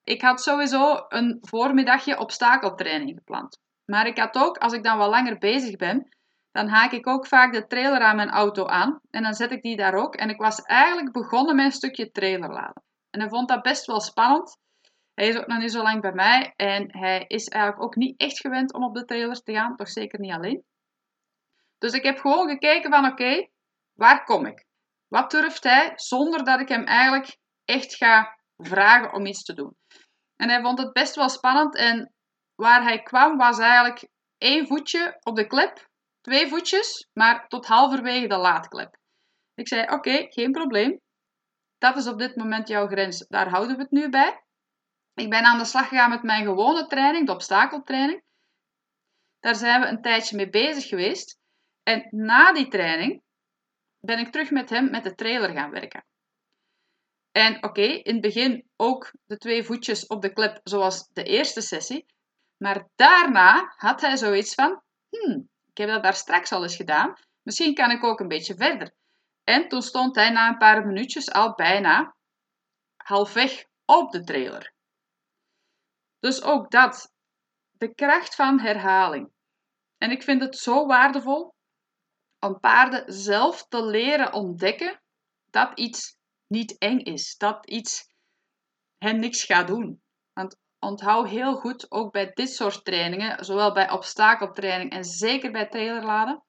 Ik 0.05 0.23
had 0.23 0.43
sowieso 0.43 1.05
een 1.09 1.39
voormiddagje 1.41 2.19
obstakeltraining 2.19 3.15
gepland. 3.19 3.62
Maar 3.85 4.07
ik 4.07 4.19
had 4.19 4.37
ook, 4.37 4.59
als 4.59 4.73
ik 4.73 4.83
dan 4.83 4.99
wat 4.99 5.11
langer 5.11 5.39
bezig 5.39 5.77
ben, 5.77 6.09
dan 6.53 6.69
haak 6.69 6.93
ik 6.93 7.07
ook 7.07 7.27
vaak 7.27 7.53
de 7.53 7.67
trailer 7.67 8.01
aan 8.01 8.17
mijn 8.17 8.31
auto 8.31 8.67
aan. 8.67 9.01
En 9.11 9.23
dan 9.23 9.35
zet 9.35 9.51
ik 9.51 9.63
die 9.63 9.77
daar 9.77 9.95
ook. 9.95 10.15
En 10.15 10.29
ik 10.29 10.41
was 10.41 10.63
eigenlijk 10.63 11.13
begonnen 11.13 11.57
met 11.57 11.65
een 11.65 11.73
stukje 11.73 12.11
trailer 12.11 12.51
laden. 12.51 12.83
En 13.11 13.21
hij 13.21 13.29
vond 13.29 13.49
dat 13.49 13.63
best 13.63 13.87
wel 13.87 14.01
spannend. 14.01 14.59
Hij 15.15 15.29
is 15.29 15.37
ook 15.37 15.47
nog 15.47 15.59
niet 15.59 15.73
zo 15.73 15.83
lang 15.83 16.01
bij 16.01 16.13
mij. 16.13 16.53
En 16.57 16.99
hij 16.99 17.25
is 17.27 17.49
eigenlijk 17.49 17.83
ook 17.83 17.97
niet 17.97 18.21
echt 18.21 18.41
gewend 18.41 18.73
om 18.73 18.85
op 18.85 18.95
de 18.95 19.05
trailer 19.05 19.43
te 19.43 19.53
gaan. 19.53 19.77
Toch 19.77 19.89
zeker 19.89 20.21
niet 20.21 20.33
alleen. 20.33 20.65
Dus 21.79 21.93
ik 21.93 22.03
heb 22.03 22.19
gewoon 22.19 22.49
gekeken 22.49 22.91
van 22.91 23.07
oké, 23.07 23.49
waar 23.93 24.25
kom 24.25 24.47
ik? 24.47 24.67
Wat 25.09 25.31
durft 25.31 25.65
hij 25.65 25.93
zonder 25.95 26.45
dat 26.45 26.61
ik 26.61 26.69
hem 26.69 26.85
eigenlijk 26.85 27.39
echt 27.65 27.95
ga 27.95 28.39
vragen 28.57 29.13
om 29.13 29.27
iets 29.27 29.43
te 29.43 29.55
doen? 29.55 29.77
En 30.37 30.49
hij 30.49 30.61
vond 30.61 30.79
het 30.79 30.93
best 30.93 31.15
wel 31.15 31.29
spannend 31.29 31.77
en 31.77 32.13
waar 32.55 32.83
hij 32.83 33.03
kwam 33.03 33.37
was 33.37 33.59
eigenlijk 33.59 34.09
één 34.39 34.67
voetje 34.67 35.19
op 35.23 35.37
de 35.37 35.47
klep, 35.47 35.89
twee 36.21 36.49
voetjes, 36.49 37.09
maar 37.13 37.49
tot 37.49 37.67
halverwege 37.67 38.27
de 38.27 38.37
laadklep. 38.37 38.97
Ik 39.55 39.69
zei: 39.69 39.93
Oké, 39.93 40.27
geen 40.29 40.53
probleem. 40.53 41.01
Dat 41.79 41.97
is 41.97 42.07
op 42.07 42.19
dit 42.19 42.37
moment 42.37 42.69
jouw 42.69 42.87
grens. 42.87 43.27
Daar 43.29 43.49
houden 43.49 43.77
we 43.77 43.83
het 43.83 43.91
nu 43.91 44.09
bij. 44.09 44.45
Ik 45.15 45.31
ben 45.31 45.45
aan 45.45 45.59
de 45.59 45.65
slag 45.65 45.89
gegaan 45.89 46.11
met 46.11 46.23
mijn 46.23 46.45
gewone 46.45 46.87
training, 46.87 47.27
de 47.27 47.33
obstakeltraining. 47.33 48.23
Daar 49.41 49.55
zijn 49.55 49.81
we 49.81 49.87
een 49.87 50.03
tijdje 50.03 50.37
mee 50.37 50.49
bezig 50.49 50.85
geweest. 50.85 51.39
En 51.83 52.09
na 52.11 52.53
die 52.53 52.69
training 52.69 53.23
ben 54.01 54.19
ik 54.19 54.33
terug 54.33 54.51
met 54.51 54.71
hem 54.71 54.91
met 54.91 55.05
de 55.05 55.15
trailer 55.15 55.51
gaan 55.51 55.71
werken. 55.71 56.05
En 57.33 57.65
oké, 57.65 57.83
in 57.83 58.13
het 58.13 58.21
begin 58.21 58.69
ook 58.77 59.13
de 59.25 59.37
twee 59.37 59.63
voetjes 59.65 60.07
op 60.07 60.23
de 60.23 60.33
klep 60.33 60.61
zoals 60.65 61.09
de 61.09 61.23
eerste 61.23 61.61
sessie. 61.61 62.07
Maar 62.63 62.89
daarna 62.95 63.75
had 63.77 64.01
hij 64.01 64.17
zoiets 64.17 64.55
van, 64.55 64.83
hmm, 65.09 65.49
ik 65.67 65.77
heb 65.77 65.89
dat 65.89 66.03
daar 66.03 66.15
straks 66.15 66.53
al 66.53 66.63
eens 66.63 66.77
gedaan. 66.77 67.17
Misschien 67.43 67.75
kan 67.75 67.91
ik 67.91 68.05
ook 68.05 68.21
een 68.21 68.29
beetje 68.29 68.55
verder. 68.55 68.95
En 69.45 69.69
toen 69.69 69.83
stond 69.83 70.15
hij 70.15 70.31
na 70.31 70.49
een 70.49 70.59
paar 70.59 70.87
minuutjes 70.87 71.31
al 71.31 71.55
bijna 71.55 72.17
halfweg 72.97 73.65
op 73.85 74.13
de 74.13 74.25
trailer. 74.25 74.73
Dus 76.19 76.43
ook 76.43 76.71
dat, 76.71 77.13
de 77.71 77.95
kracht 77.95 78.35
van 78.35 78.61
herhaling. 78.61 79.33
En 79.99 80.11
ik 80.11 80.23
vind 80.23 80.41
het 80.41 80.57
zo 80.57 80.87
waardevol 80.87 81.55
om 82.39 82.61
paarden 82.61 83.13
zelf 83.13 83.67
te 83.69 83.85
leren 83.85 84.33
ontdekken 84.33 85.03
dat 85.51 85.79
iets 85.79 86.17
niet 86.47 86.79
eng 86.79 86.99
is, 86.99 87.37
dat 87.37 87.67
iets 87.67 88.09
hen 88.99 89.19
niks 89.21 89.45
gaat 89.45 89.67
doen. 89.67 90.03
Want 90.33 90.57
onthoud 90.83 91.29
heel 91.29 91.55
goed, 91.55 91.91
ook 91.91 92.13
bij 92.13 92.31
dit 92.33 92.51
soort 92.51 92.85
trainingen, 92.85 93.45
zowel 93.45 93.73
bij 93.73 93.91
obstakeltraining 93.91 94.93
en 94.93 95.05
zeker 95.05 95.53
bij 95.53 95.69
trailerladen, 95.69 96.43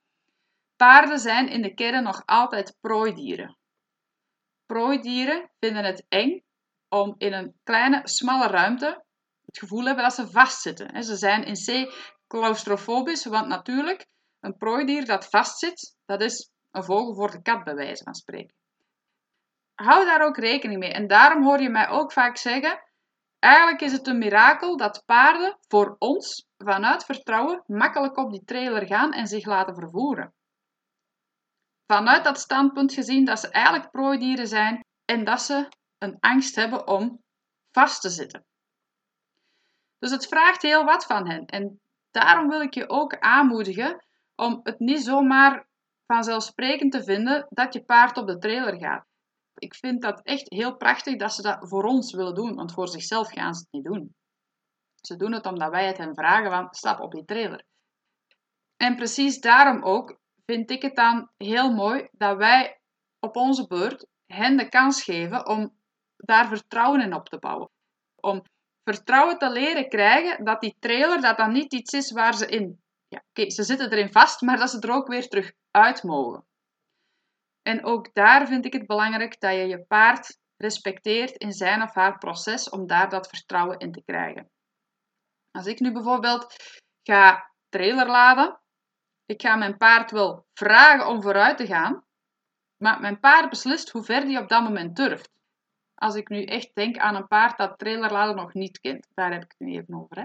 paarden 0.75 1.19
zijn 1.19 1.49
in 1.49 1.61
de 1.61 1.73
kern 1.73 2.03
nog 2.03 2.21
altijd 2.25 2.77
prooidieren. 2.81 3.57
Prooidieren 4.65 5.49
vinden 5.59 5.83
het 5.83 6.05
eng 6.09 6.43
om 6.89 7.15
in 7.17 7.33
een 7.33 7.55
kleine, 7.63 8.01
smalle 8.03 8.47
ruimte 8.47 9.03
het 9.45 9.57
gevoel 9.57 9.85
hebben 9.85 10.03
dat 10.03 10.13
ze 10.13 10.29
vastzitten. 10.29 11.03
Ze 11.03 11.15
zijn 11.15 11.43
in 11.43 11.55
C 11.55 11.93
claustrofobisch, 12.27 13.25
want 13.25 13.47
natuurlijk, 13.47 14.07
een 14.39 14.57
prooidier 14.57 15.05
dat 15.05 15.29
vastzit, 15.29 15.95
dat 16.05 16.21
is 16.21 16.51
een 16.71 16.83
vogel 16.83 17.15
voor 17.15 17.31
de 17.31 17.41
kat 17.41 17.63
bij 17.63 17.75
wijze 17.75 18.03
van 18.03 18.15
spreken. 18.15 18.55
Hou 19.73 20.05
daar 20.05 20.21
ook 20.21 20.37
rekening 20.37 20.79
mee. 20.79 20.91
En 20.91 21.07
daarom 21.07 21.43
hoor 21.43 21.61
je 21.61 21.69
mij 21.69 21.89
ook 21.89 22.11
vaak 22.11 22.37
zeggen, 22.37 22.83
eigenlijk 23.43 23.81
is 23.81 23.91
het 23.91 24.07
een 24.07 24.17
mirakel 24.17 24.77
dat 24.77 25.03
paarden 25.05 25.57
voor 25.67 25.95
ons 25.99 26.47
vanuit 26.57 27.05
vertrouwen 27.05 27.63
makkelijk 27.65 28.17
op 28.17 28.31
die 28.31 28.43
trailer 28.43 28.87
gaan 28.87 29.13
en 29.13 29.27
zich 29.27 29.45
laten 29.45 29.75
vervoeren. 29.75 30.33
Vanuit 31.85 32.23
dat 32.23 32.39
standpunt 32.39 32.93
gezien 32.93 33.25
dat 33.25 33.39
ze 33.39 33.49
eigenlijk 33.49 33.91
prooidieren 33.91 34.47
zijn 34.47 34.85
en 35.05 35.23
dat 35.23 35.41
ze 35.41 35.67
een 35.97 36.17
angst 36.19 36.55
hebben 36.55 36.87
om 36.87 37.23
vast 37.71 38.01
te 38.01 38.09
zitten. 38.09 38.45
Dus 39.99 40.11
het 40.11 40.27
vraagt 40.27 40.61
heel 40.61 40.83
wat 40.83 41.05
van 41.05 41.29
hen. 41.29 41.45
En 41.45 41.81
daarom 42.11 42.47
wil 42.47 42.61
ik 42.61 42.73
je 42.73 42.89
ook 42.89 43.19
aanmoedigen 43.19 44.05
om 44.35 44.59
het 44.63 44.79
niet 44.79 45.03
zomaar 45.03 45.67
vanzelfsprekend 46.05 46.91
te 46.91 47.03
vinden 47.03 47.47
dat 47.49 47.73
je 47.73 47.83
paard 47.83 48.17
op 48.17 48.27
de 48.27 48.37
trailer 48.37 48.79
gaat. 48.79 49.05
Ik 49.55 49.75
vind 49.75 50.01
dat 50.01 50.21
echt 50.21 50.49
heel 50.49 50.77
prachtig 50.77 51.15
dat 51.15 51.33
ze 51.33 51.41
dat 51.41 51.69
voor 51.69 51.83
ons 51.83 52.13
willen 52.13 52.35
doen, 52.35 52.55
want 52.55 52.73
voor 52.73 52.87
zichzelf 52.87 53.31
gaan 53.31 53.53
ze 53.53 53.61
het 53.61 53.71
niet 53.71 53.93
doen. 53.93 54.15
Ze 55.01 55.15
doen 55.15 55.31
het 55.31 55.45
omdat 55.45 55.69
wij 55.69 55.85
het 55.85 55.97
hen 55.97 56.15
vragen 56.15 56.51
van 56.51 56.67
stap 56.73 56.99
op 56.99 57.11
die 57.11 57.25
trailer. 57.25 57.65
En 58.77 58.95
precies 58.95 59.39
daarom 59.39 59.83
ook 59.83 60.19
vind 60.45 60.71
ik 60.71 60.81
het 60.81 60.95
dan 60.95 61.29
heel 61.37 61.73
mooi 61.73 62.07
dat 62.11 62.37
wij 62.37 62.81
op 63.19 63.35
onze 63.35 63.67
beurt 63.67 64.07
hen 64.25 64.57
de 64.57 64.69
kans 64.69 65.03
geven 65.03 65.47
om 65.47 65.77
daar 66.15 66.47
vertrouwen 66.47 67.01
in 67.01 67.13
op 67.13 67.29
te 67.29 67.39
bouwen. 67.39 67.69
Om 68.15 68.41
vertrouwen 68.83 69.37
te 69.37 69.49
leren 69.49 69.89
krijgen 69.89 70.45
dat 70.45 70.61
die 70.61 70.75
trailer 70.79 71.21
dat 71.21 71.37
dan 71.37 71.51
niet 71.51 71.73
iets 71.73 71.93
is 71.93 72.11
waar 72.11 72.33
ze 72.33 72.47
in. 72.47 72.81
Ja, 73.07 73.23
oké, 73.29 73.49
ze 73.49 73.63
zitten 73.63 73.91
erin 73.91 74.11
vast, 74.11 74.41
maar 74.41 74.57
dat 74.57 74.69
ze 74.69 74.79
er 74.79 74.91
ook 74.91 75.07
weer 75.07 75.27
terug 75.27 75.53
uit 75.71 76.03
mogen. 76.03 76.45
En 77.63 77.83
ook 77.83 78.13
daar 78.13 78.47
vind 78.47 78.65
ik 78.65 78.73
het 78.73 78.87
belangrijk 78.87 79.39
dat 79.39 79.51
je 79.51 79.67
je 79.67 79.85
paard 79.85 80.39
respecteert 80.57 81.31
in 81.31 81.51
zijn 81.51 81.81
of 81.81 81.93
haar 81.93 82.17
proces 82.17 82.69
om 82.69 82.87
daar 82.87 83.09
dat 83.09 83.27
vertrouwen 83.27 83.79
in 83.79 83.91
te 83.91 84.03
krijgen. 84.03 84.49
Als 85.51 85.65
ik 85.65 85.79
nu 85.79 85.91
bijvoorbeeld 85.91 86.55
ga 87.03 87.51
trailer 87.69 88.07
laden, 88.07 88.61
ik 89.25 89.41
ga 89.41 89.55
mijn 89.55 89.77
paard 89.77 90.11
wel 90.11 90.45
vragen 90.53 91.07
om 91.07 91.21
vooruit 91.21 91.57
te 91.57 91.65
gaan, 91.65 92.05
maar 92.77 92.99
mijn 92.99 93.19
paard 93.19 93.49
beslist 93.49 93.89
hoe 93.89 94.03
ver 94.03 94.25
die 94.25 94.39
op 94.39 94.49
dat 94.49 94.63
moment 94.63 94.95
durft. 94.95 95.31
Als 95.95 96.15
ik 96.15 96.29
nu 96.29 96.43
echt 96.43 96.75
denk 96.75 96.97
aan 96.97 97.15
een 97.15 97.27
paard 97.27 97.57
dat 97.57 97.79
trailerladen 97.79 98.35
nog 98.35 98.53
niet 98.53 98.79
kent. 98.79 99.07
Daar 99.13 99.31
heb 99.31 99.43
ik 99.43 99.53
het 99.57 99.67
nu 99.67 99.73
even 99.73 99.95
over. 99.95 100.17
Hè. 100.17 100.23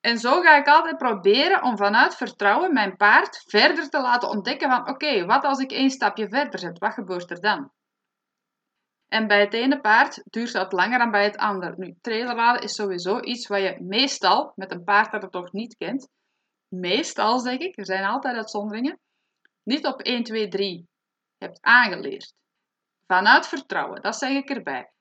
En 0.00 0.18
zo 0.18 0.40
ga 0.40 0.56
ik 0.56 0.66
altijd 0.66 0.96
proberen 0.96 1.62
om 1.62 1.76
vanuit 1.76 2.16
vertrouwen 2.16 2.72
mijn 2.72 2.96
paard 2.96 3.42
verder 3.46 3.88
te 3.88 4.00
laten 4.00 4.28
ontdekken 4.28 4.70
van 4.70 4.88
oké, 4.88 5.24
wat 5.24 5.44
als 5.44 5.58
ik 5.58 5.72
één 5.72 5.90
stapje 5.90 6.28
verder 6.28 6.58
zet? 6.58 6.78
Wat 6.78 6.92
gebeurt 6.92 7.30
er 7.30 7.40
dan? 7.40 7.72
En 9.08 9.26
bij 9.26 9.40
het 9.40 9.54
ene 9.54 9.80
paard 9.80 10.22
duurt 10.24 10.52
dat 10.52 10.72
langer 10.72 10.98
dan 10.98 11.10
bij 11.10 11.24
het 11.24 11.36
andere. 11.36 11.74
Nu, 11.76 11.96
trailerladen 12.00 12.62
is 12.62 12.74
sowieso 12.74 13.20
iets 13.20 13.46
wat 13.46 13.60
je 13.60 13.76
meestal, 13.80 14.52
met 14.54 14.72
een 14.72 14.84
paard 14.84 15.12
dat 15.12 15.22
het 15.22 15.32
nog 15.32 15.52
niet 15.52 15.76
kent, 15.76 16.08
meestal 16.68 17.38
zeg 17.38 17.58
ik, 17.58 17.78
er 17.78 17.86
zijn 17.86 18.04
altijd 18.04 18.36
uitzonderingen, 18.36 19.00
niet 19.62 19.86
op 19.86 20.00
1, 20.00 20.22
2, 20.22 20.48
3 20.48 20.88
hebt 21.38 21.58
aangeleerd. 21.60 22.34
Vanuit 23.06 23.46
vertrouwen, 23.46 24.02
dat 24.02 24.16
zeg 24.16 24.30
ik 24.30 24.50
erbij. 24.50 24.92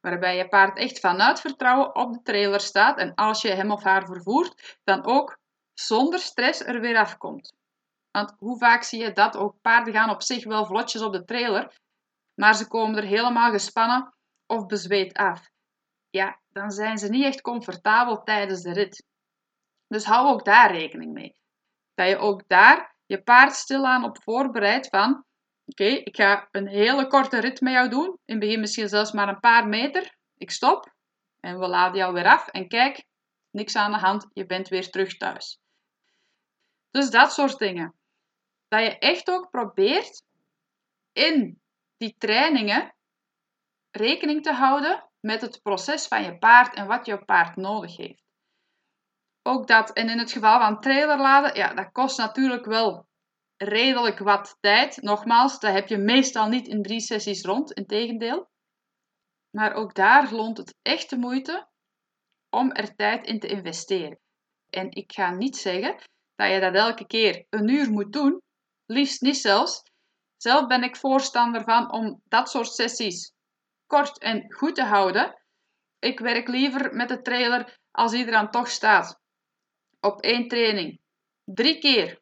Waarbij 0.00 0.36
je 0.36 0.48
paard 0.48 0.78
echt 0.78 1.00
vanuit 1.00 1.40
vertrouwen 1.40 1.94
op 1.94 2.12
de 2.12 2.22
trailer 2.22 2.60
staat 2.60 2.98
en 2.98 3.14
als 3.14 3.42
je 3.42 3.50
hem 3.50 3.70
of 3.70 3.82
haar 3.82 4.06
vervoert, 4.06 4.78
dan 4.84 5.04
ook 5.04 5.38
zonder 5.74 6.18
stress 6.18 6.60
er 6.60 6.80
weer 6.80 6.96
afkomt. 6.98 7.54
Want 8.10 8.34
hoe 8.38 8.58
vaak 8.58 8.82
zie 8.82 9.00
je 9.00 9.12
dat? 9.12 9.36
Ook 9.36 9.60
paarden 9.60 9.92
gaan 9.94 10.10
op 10.10 10.22
zich 10.22 10.44
wel 10.44 10.66
vlotjes 10.66 11.02
op 11.02 11.12
de 11.12 11.24
trailer, 11.24 11.80
maar 12.34 12.54
ze 12.54 12.68
komen 12.68 12.96
er 12.96 13.04
helemaal 13.04 13.50
gespannen 13.50 14.14
of 14.46 14.66
bezweet 14.66 15.16
af. 15.16 15.50
Ja, 16.10 16.40
dan 16.48 16.70
zijn 16.70 16.98
ze 16.98 17.08
niet 17.08 17.24
echt 17.24 17.40
comfortabel 17.40 18.22
tijdens 18.22 18.62
de 18.62 18.72
rit. 18.72 19.04
Dus 19.86 20.04
hou 20.04 20.28
ook 20.28 20.44
daar 20.44 20.72
rekening 20.72 21.12
mee. 21.12 21.36
Dat 21.94 22.08
je 22.08 22.16
ook 22.16 22.42
daar 22.46 22.96
je 23.06 23.22
paard 23.22 23.54
stilaan 23.54 24.04
op 24.04 24.22
voorbereidt 24.22 24.88
van 24.88 25.24
Oké, 25.70 25.84
ik 25.84 26.16
ga 26.16 26.48
een 26.50 26.68
hele 26.68 27.06
korte 27.06 27.40
rit 27.40 27.60
met 27.60 27.72
jou 27.72 27.88
doen. 27.88 28.06
In 28.06 28.34
het 28.34 28.38
begin 28.38 28.60
misschien 28.60 28.88
zelfs 28.88 29.12
maar 29.12 29.28
een 29.28 29.40
paar 29.40 29.68
meter. 29.68 30.16
Ik 30.36 30.50
stop 30.50 30.94
en 31.40 31.58
we 31.58 31.68
laden 31.68 31.98
jou 31.98 32.12
weer 32.12 32.26
af. 32.26 32.48
En 32.48 32.68
kijk, 32.68 33.04
niks 33.50 33.76
aan 33.76 33.92
de 33.92 33.98
hand, 33.98 34.26
je 34.32 34.46
bent 34.46 34.68
weer 34.68 34.90
terug 34.90 35.16
thuis. 35.16 35.58
Dus 36.90 37.10
dat 37.10 37.32
soort 37.32 37.58
dingen. 37.58 37.94
Dat 38.68 38.80
je 38.80 38.98
echt 38.98 39.30
ook 39.30 39.50
probeert 39.50 40.22
in 41.12 41.60
die 41.96 42.14
trainingen 42.18 42.94
rekening 43.90 44.42
te 44.42 44.52
houden 44.52 45.08
met 45.20 45.40
het 45.40 45.62
proces 45.62 46.06
van 46.06 46.22
je 46.22 46.38
paard 46.38 46.74
en 46.74 46.86
wat 46.86 47.06
je 47.06 47.24
paard 47.24 47.56
nodig 47.56 47.96
heeft. 47.96 48.22
Ook 49.42 49.66
dat, 49.66 49.92
en 49.92 50.08
in 50.08 50.18
het 50.18 50.32
geval 50.32 50.58
van 50.58 50.80
trailerladen, 50.80 51.54
ja, 51.54 51.74
dat 51.74 51.92
kost 51.92 52.18
natuurlijk 52.18 52.64
wel 52.64 53.08
redelijk 53.62 54.18
wat 54.18 54.56
tijd. 54.60 55.02
Nogmaals, 55.02 55.60
dat 55.60 55.72
heb 55.72 55.88
je 55.88 55.96
meestal 55.96 56.48
niet 56.48 56.68
in 56.68 56.82
drie 56.82 57.00
sessies 57.00 57.42
rond, 57.42 57.72
integendeel. 57.72 58.50
Maar 59.50 59.74
ook 59.74 59.94
daar 59.94 60.32
loont 60.32 60.56
het 60.56 60.74
echt 60.82 61.10
de 61.10 61.16
moeite 61.16 61.68
om 62.50 62.72
er 62.72 62.94
tijd 62.94 63.26
in 63.26 63.40
te 63.40 63.46
investeren. 63.46 64.18
En 64.70 64.90
ik 64.90 65.12
ga 65.12 65.30
niet 65.30 65.56
zeggen 65.56 65.96
dat 66.34 66.50
je 66.50 66.60
dat 66.60 66.74
elke 66.74 67.06
keer 67.06 67.46
een 67.50 67.68
uur 67.68 67.90
moet 67.90 68.12
doen, 68.12 68.42
liefst 68.86 69.20
niet 69.20 69.36
zelfs. 69.36 69.82
Zelf 70.36 70.66
ben 70.66 70.82
ik 70.82 70.96
voorstander 70.96 71.62
van 71.64 71.92
om 71.92 72.20
dat 72.24 72.50
soort 72.50 72.72
sessies 72.72 73.32
kort 73.86 74.18
en 74.18 74.52
goed 74.52 74.74
te 74.74 74.84
houden. 74.84 75.42
Ik 75.98 76.18
werk 76.20 76.48
liever 76.48 76.94
met 76.94 77.08
de 77.08 77.22
trailer 77.22 77.78
als 77.90 78.12
die 78.12 78.24
er 78.24 78.30
dan 78.30 78.50
toch 78.50 78.68
staat. 78.68 79.20
Op 80.00 80.20
één 80.20 80.48
training. 80.48 81.00
Drie 81.44 81.78
keer 81.78 82.20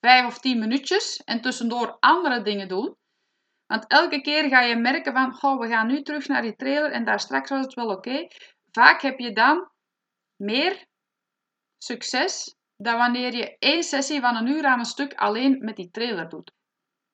vijf 0.00 0.26
of 0.26 0.38
tien 0.38 0.58
minuutjes 0.58 1.16
en 1.16 1.40
tussendoor 1.40 1.96
andere 2.00 2.42
dingen 2.42 2.68
doen. 2.68 2.96
Want 3.66 3.86
elke 3.86 4.20
keer 4.20 4.48
ga 4.48 4.60
je 4.60 4.76
merken 4.76 5.12
van, 5.12 5.32
goh, 5.32 5.60
we 5.60 5.68
gaan 5.68 5.86
nu 5.86 6.02
terug 6.02 6.26
naar 6.26 6.42
die 6.42 6.56
trailer 6.56 6.92
en 6.92 7.04
daar 7.04 7.20
straks 7.20 7.50
was 7.50 7.64
het 7.64 7.74
wel 7.74 7.88
oké. 7.88 8.28
Vaak 8.70 9.02
heb 9.02 9.18
je 9.18 9.32
dan 9.32 9.70
meer 10.36 10.86
succes 11.78 12.56
dan 12.76 12.96
wanneer 12.96 13.34
je 13.34 13.58
één 13.58 13.82
sessie 13.82 14.20
van 14.20 14.36
een 14.36 14.46
uur 14.46 14.64
aan 14.64 14.78
een 14.78 14.84
stuk 14.84 15.14
alleen 15.14 15.64
met 15.64 15.76
die 15.76 15.90
trailer 15.90 16.28
doet. 16.28 16.52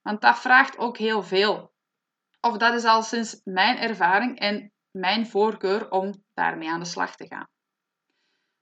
Want 0.03 0.21
dat 0.21 0.39
vraagt 0.39 0.79
ook 0.79 0.99
heel 0.99 1.23
veel. 1.23 1.73
Of 2.41 2.57
dat 2.57 2.75
is 2.75 2.85
al 2.85 3.03
sinds 3.03 3.41
mijn 3.45 3.79
ervaring 3.79 4.39
en 4.39 4.73
mijn 4.91 5.27
voorkeur 5.27 5.91
om 5.91 6.25
daarmee 6.35 6.71
aan 6.71 6.81
de 6.81 6.87
slag 6.87 7.17
te 7.17 7.27
gaan. 7.27 7.49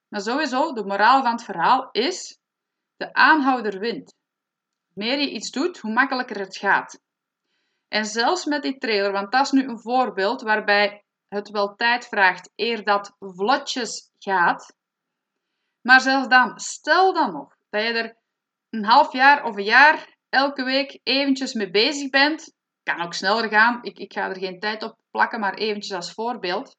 Maar 0.09 0.21
sowieso, 0.21 0.73
de 0.73 0.85
moraal 0.85 1.23
van 1.23 1.33
het 1.33 1.45
verhaal 1.45 1.89
is 1.91 2.39
de 2.97 3.13
aanhouder 3.13 3.79
wint. 3.79 4.15
Hoe 4.93 5.05
meer 5.05 5.21
je 5.21 5.31
iets 5.31 5.51
doet, 5.51 5.79
hoe 5.79 5.93
makkelijker 5.93 6.39
het 6.39 6.57
gaat. 6.57 7.01
En 7.89 8.05
zelfs 8.05 8.45
met 8.45 8.63
die 8.63 8.79
trailer, 8.79 9.13
want 9.13 9.33
dat 9.33 9.45
is 9.45 9.51
nu 9.51 9.69
een 9.69 9.81
voorbeeld 9.81 10.43
waarbij 10.43 11.05
het 11.29 11.51
wel 11.51 11.75
tijd 11.75 12.07
vraagt 12.07 12.53
eer 12.55 12.85
dat 12.85 13.17
vlotjes 13.19 14.11
gaat. 14.19 14.77
Maar 15.81 16.01
zelfs 16.01 16.29
dan, 16.29 16.59
stel 16.59 17.13
dan 17.13 17.33
nog 17.33 17.57
dat 17.71 17.83
je 17.83 17.93
er 17.93 18.17
een 18.71 18.85
half 18.85 19.13
jaar 19.13 19.45
of 19.45 19.57
een 19.57 19.65
jaar 19.65 20.17
elke 20.29 20.65
week 20.65 21.01
eventjes 21.03 21.53
mee 21.53 21.71
bezig 21.71 22.11
bent. 22.11 22.55
Kan 22.83 23.01
ook 23.01 23.15
sneller 23.15 23.49
gaan. 23.49 23.83
Ik, 23.83 23.99
ik 23.99 24.13
ga 24.13 24.29
er 24.29 24.39
geen 24.39 24.61
tijd 24.61 24.83
op 24.83 24.99
plakken, 25.11 25.41
maar 25.41 25.55
eventjes 25.55 25.97
als 25.97 26.13
voorbeeld. 26.13 26.77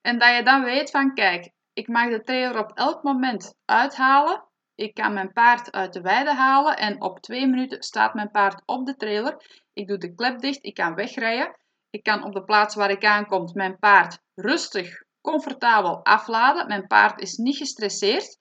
En 0.00 0.18
dat 0.18 0.36
je 0.36 0.42
dan 0.42 0.64
weet 0.64 0.90
van, 0.90 1.14
kijk, 1.14 1.50
ik 1.72 1.88
mag 1.88 2.10
de 2.10 2.22
trailer 2.22 2.58
op 2.58 2.72
elk 2.72 3.02
moment 3.02 3.54
uithalen. 3.64 4.47
Ik 4.78 4.94
kan 4.94 5.12
mijn 5.12 5.32
paard 5.32 5.72
uit 5.72 5.92
de 5.92 6.00
weide 6.00 6.34
halen 6.34 6.76
en 6.76 7.02
op 7.02 7.20
twee 7.20 7.46
minuten 7.46 7.82
staat 7.82 8.14
mijn 8.14 8.30
paard 8.30 8.62
op 8.66 8.86
de 8.86 8.96
trailer. 8.96 9.62
Ik 9.72 9.88
doe 9.88 9.98
de 9.98 10.14
klep 10.14 10.40
dicht, 10.40 10.64
ik 10.64 10.74
kan 10.74 10.94
wegrijden. 10.94 11.56
Ik 11.90 12.02
kan 12.02 12.24
op 12.24 12.32
de 12.32 12.44
plaats 12.44 12.74
waar 12.74 12.90
ik 12.90 13.04
aankom 13.04 13.50
mijn 13.52 13.78
paard 13.78 14.18
rustig, 14.34 15.02
comfortabel 15.20 16.04
afladen. 16.04 16.66
Mijn 16.66 16.86
paard 16.86 17.20
is 17.20 17.36
niet 17.36 17.56
gestresseerd. 17.56 18.38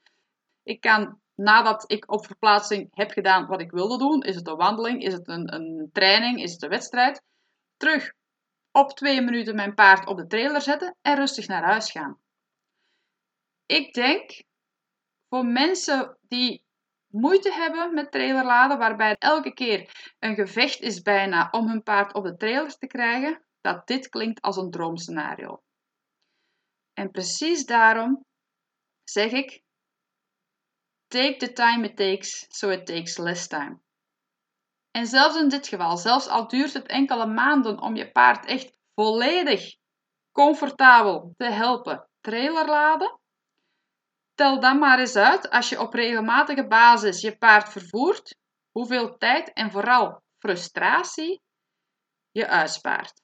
Ik 0.63 0.81
kan 0.81 1.19
nadat 1.35 1.91
ik 1.91 2.11
op 2.11 2.25
verplaatsing 2.25 2.87
heb 2.91 3.11
gedaan 3.11 3.47
wat 3.47 3.61
ik 3.61 3.71
wilde 3.71 3.97
doen, 3.97 4.21
is 4.21 4.35
het 4.35 4.47
een 4.47 4.55
wandeling, 4.55 5.03
is 5.03 5.13
het 5.13 5.27
een, 5.27 5.53
een 5.53 5.89
training, 5.91 6.41
is 6.41 6.51
het 6.51 6.63
een 6.63 6.69
wedstrijd, 6.69 7.21
terug 7.77 8.13
op 8.71 8.91
twee 8.91 9.21
minuten 9.21 9.55
mijn 9.55 9.73
paard 9.73 10.07
op 10.07 10.17
de 10.17 10.27
trailer 10.27 10.61
zetten 10.61 10.95
en 11.01 11.15
rustig 11.15 11.47
naar 11.47 11.63
huis 11.63 11.91
gaan. 11.91 12.19
Ik 13.65 13.93
denk 13.93 14.45
voor 15.29 15.45
mensen 15.45 16.17
die 16.21 16.65
moeite 17.07 17.53
hebben 17.53 17.93
met 17.93 18.11
trailerladen, 18.11 18.77
waarbij 18.77 19.15
elke 19.17 19.53
keer 19.53 20.13
een 20.19 20.35
gevecht 20.35 20.81
is 20.81 21.01
bijna 21.01 21.47
om 21.51 21.67
hun 21.67 21.83
paard 21.83 22.13
op 22.13 22.23
de 22.23 22.35
trailer 22.35 22.77
te 22.77 22.87
krijgen, 22.87 23.45
dat 23.61 23.87
dit 23.87 24.09
klinkt 24.09 24.41
als 24.41 24.57
een 24.57 24.71
droomscenario. 24.71 25.61
En 26.93 27.11
precies 27.11 27.65
daarom 27.65 28.25
zeg 29.03 29.31
ik: 29.31 29.61
take 31.07 31.35
the 31.37 31.53
time 31.53 31.87
it 31.87 31.97
takes, 31.97 32.45
so 32.47 32.69
it 32.69 32.85
takes 32.85 33.17
less 33.17 33.47
time. 33.47 33.79
En 34.91 35.07
zelfs 35.07 35.37
in 35.37 35.49
dit 35.49 35.67
geval, 35.67 35.97
zelfs 35.97 36.27
al 36.27 36.47
duurt 36.47 36.73
het 36.73 36.87
enkele 36.87 37.25
maanden 37.25 37.81
om 37.81 37.95
je 37.95 38.11
paard 38.11 38.45
echt 38.45 38.77
volledig 38.95 39.75
comfortabel 40.31 41.33
te 41.37 41.49
helpen 41.49 42.09
trailerladen, 42.21 43.19
tel 44.37 44.59
dan 44.59 44.79
maar 44.79 44.99
eens 44.99 45.15
uit 45.15 45.49
als 45.49 45.69
je 45.69 45.79
op 45.79 45.93
regelmatige 45.93 46.67
basis 46.67 47.21
je 47.21 47.37
paard 47.37 47.69
vervoert, 47.69 48.35
hoeveel 48.71 49.17
tijd 49.17 49.53
en 49.53 49.71
vooral 49.71 50.21
frustratie 50.39 51.41
je 52.31 52.47
uitspaart. 52.47 53.21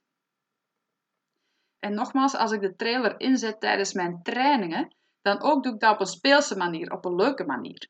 En 1.80 1.94
nogmaals, 1.94 2.36
als 2.36 2.52
ik 2.52 2.62
de 2.62 2.76
trailer 2.76 3.20
inzet 3.20 3.60
tijdens 3.60 3.94
mijn 3.94 4.22
trainingen, 4.24 4.96
dan 5.22 5.42
ook 5.42 5.64
doe 5.64 5.74
ik 5.74 5.80
dat 5.80 5.94
op 5.94 6.00
een 6.00 6.06
speelse 6.06 6.58
manier, 6.58 6.92
op 6.92 7.06
een 7.06 7.16
leuke 7.16 7.46
manier. 7.46 7.90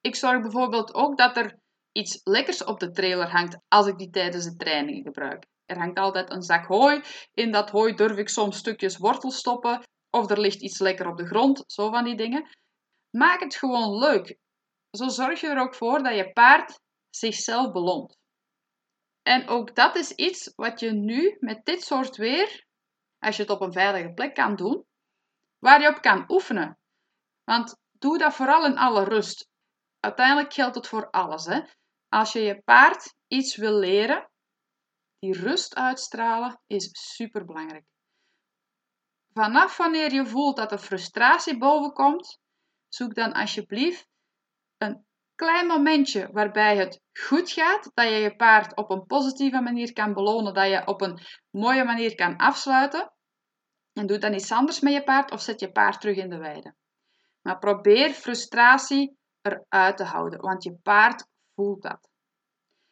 Ik 0.00 0.14
zorg 0.14 0.40
bijvoorbeeld 0.40 0.94
ook 0.94 1.18
dat 1.18 1.36
er 1.36 1.58
iets 1.92 2.20
lekkers 2.22 2.64
op 2.64 2.80
de 2.80 2.90
trailer 2.90 3.30
hangt 3.30 3.58
als 3.68 3.86
ik 3.86 3.98
die 3.98 4.10
tijdens 4.10 4.44
de 4.44 4.56
trainingen 4.56 5.02
gebruik. 5.02 5.46
Er 5.64 5.78
hangt 5.78 5.98
altijd 5.98 6.30
een 6.30 6.42
zak 6.42 6.66
hooi. 6.66 7.02
In 7.32 7.52
dat 7.52 7.70
hooi 7.70 7.94
durf 7.94 8.16
ik 8.16 8.28
soms 8.28 8.56
stukjes 8.56 8.96
wortel 8.96 9.30
stoppen. 9.30 9.82
Of 10.14 10.30
er 10.30 10.40
ligt 10.40 10.62
iets 10.62 10.78
lekker 10.78 11.06
op 11.06 11.16
de 11.16 11.26
grond. 11.26 11.64
Zo 11.66 11.90
van 11.90 12.04
die 12.04 12.16
dingen. 12.16 12.48
Maak 13.10 13.40
het 13.40 13.54
gewoon 13.54 13.98
leuk. 13.98 14.38
Zo 14.90 15.08
zorg 15.08 15.40
je 15.40 15.48
er 15.48 15.60
ook 15.60 15.74
voor 15.74 16.02
dat 16.02 16.16
je 16.16 16.32
paard 16.32 16.80
zichzelf 17.10 17.72
beloont. 17.72 18.18
En 19.22 19.48
ook 19.48 19.74
dat 19.74 19.96
is 19.96 20.10
iets 20.10 20.52
wat 20.54 20.80
je 20.80 20.90
nu 20.90 21.36
met 21.40 21.64
dit 21.64 21.82
soort 21.82 22.16
weer, 22.16 22.66
als 23.18 23.36
je 23.36 23.42
het 23.42 23.50
op 23.50 23.60
een 23.60 23.72
veilige 23.72 24.12
plek 24.12 24.34
kan 24.34 24.56
doen, 24.56 24.84
waar 25.58 25.80
je 25.80 25.88
op 25.88 26.00
kan 26.00 26.24
oefenen. 26.28 26.78
Want 27.44 27.76
doe 27.90 28.18
dat 28.18 28.34
vooral 28.34 28.66
in 28.66 28.78
alle 28.78 29.04
rust. 29.04 29.48
Uiteindelijk 30.00 30.52
geldt 30.52 30.74
het 30.74 30.86
voor 30.86 31.10
alles. 31.10 31.44
Hè? 31.44 31.60
Als 32.08 32.32
je 32.32 32.40
je 32.40 32.62
paard 32.62 33.14
iets 33.26 33.56
wil 33.56 33.78
leren, 33.78 34.30
die 35.18 35.40
rust 35.40 35.74
uitstralen 35.74 36.60
is 36.66 36.88
super 36.92 37.44
belangrijk. 37.44 37.84
Vanaf 39.34 39.76
wanneer 39.76 40.12
je 40.12 40.26
voelt 40.26 40.56
dat 40.56 40.72
er 40.72 40.78
frustratie 40.78 41.58
bovenkomt, 41.58 42.38
zoek 42.88 43.14
dan 43.14 43.32
alsjeblieft 43.32 44.08
een 44.78 45.06
klein 45.34 45.66
momentje 45.66 46.28
waarbij 46.32 46.76
het 46.76 47.00
goed 47.12 47.50
gaat, 47.50 47.90
dat 47.94 48.08
je 48.08 48.14
je 48.14 48.36
paard 48.36 48.76
op 48.76 48.90
een 48.90 49.06
positieve 49.06 49.60
manier 49.60 49.92
kan 49.92 50.14
belonen, 50.14 50.54
dat 50.54 50.68
je 50.68 50.86
op 50.86 51.00
een 51.00 51.18
mooie 51.50 51.84
manier 51.84 52.14
kan 52.14 52.36
afsluiten. 52.36 53.12
En 53.92 54.06
doe 54.06 54.18
dan 54.18 54.34
iets 54.34 54.52
anders 54.52 54.80
met 54.80 54.92
je 54.92 55.04
paard 55.04 55.30
of 55.30 55.40
zet 55.40 55.60
je 55.60 55.72
paard 55.72 56.00
terug 56.00 56.16
in 56.16 56.30
de 56.30 56.38
weide. 56.38 56.74
Maar 57.42 57.58
probeer 57.58 58.10
frustratie 58.10 59.18
eruit 59.42 59.96
te 59.96 60.04
houden, 60.04 60.40
want 60.40 60.62
je 60.64 60.74
paard 60.82 61.26
voelt 61.54 61.82
dat. 61.82 62.08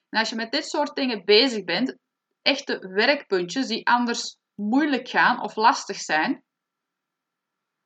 En 0.09 0.19
als 0.19 0.29
je 0.29 0.37
met 0.37 0.53
dit 0.53 0.67
soort 0.67 0.95
dingen 0.95 1.25
bezig 1.25 1.65
bent, 1.65 1.97
echte 2.43 2.79
werkpuntjes 2.79 3.67
die 3.67 3.87
anders 3.87 4.41
moeilijk 4.55 5.09
gaan 5.09 5.41
of 5.41 5.57
lastig 5.57 5.97
zijn, 5.97 6.45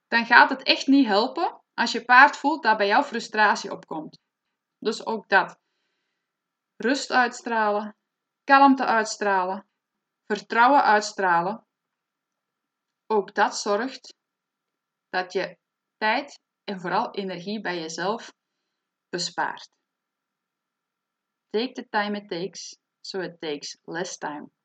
dan 0.07 0.27
gaat 0.27 0.51
het 0.51 0.63
echt 0.63 0.87
niet 0.87 1.07
helpen 1.07 1.63
als 1.75 1.93
je 1.93 2.05
paard 2.05 2.37
voelt 2.37 2.63
dat 2.63 2.77
bij 2.77 2.87
jou 2.87 3.05
frustratie 3.05 3.71
opkomt. 3.71 4.21
Dus 4.79 5.07
ook 5.07 5.29
dat. 5.29 5.59
Rust 6.77 7.11
uitstralen, 7.11 7.97
kalmte 8.45 8.85
uitstralen, 8.85 9.69
vertrouwen 10.27 10.83
uitstralen. 10.83 11.67
Ook 13.07 13.35
dat 13.35 13.57
zorgt 13.57 14.15
dat 15.09 15.33
je 15.33 15.59
tijd 15.97 16.41
en 16.65 16.81
vooral 16.81 17.11
energie 17.11 17.61
bij 17.61 17.81
jezelf 17.81 18.33
bespaart. 19.09 19.69
Take 21.51 21.73
the 21.73 21.87
time 21.89 22.17
it 22.17 22.29
takes, 22.29 22.79
so 23.01 23.21
it 23.21 23.41
takes 23.41 23.79
less 23.85 24.19
time. 24.19 24.56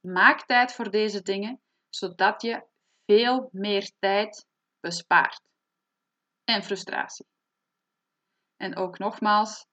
Maak 0.00 0.46
tijd 0.46 0.72
voor 0.72 0.90
deze 0.90 1.22
dingen, 1.22 1.60
zodat 1.88 2.42
je 2.42 2.66
veel 3.06 3.48
meer 3.52 3.90
tijd 3.98 4.46
bespaart. 4.80 5.40
En 6.44 6.62
frustratie. 6.62 7.26
En 8.56 8.76
ook 8.76 8.98
nogmaals, 8.98 9.66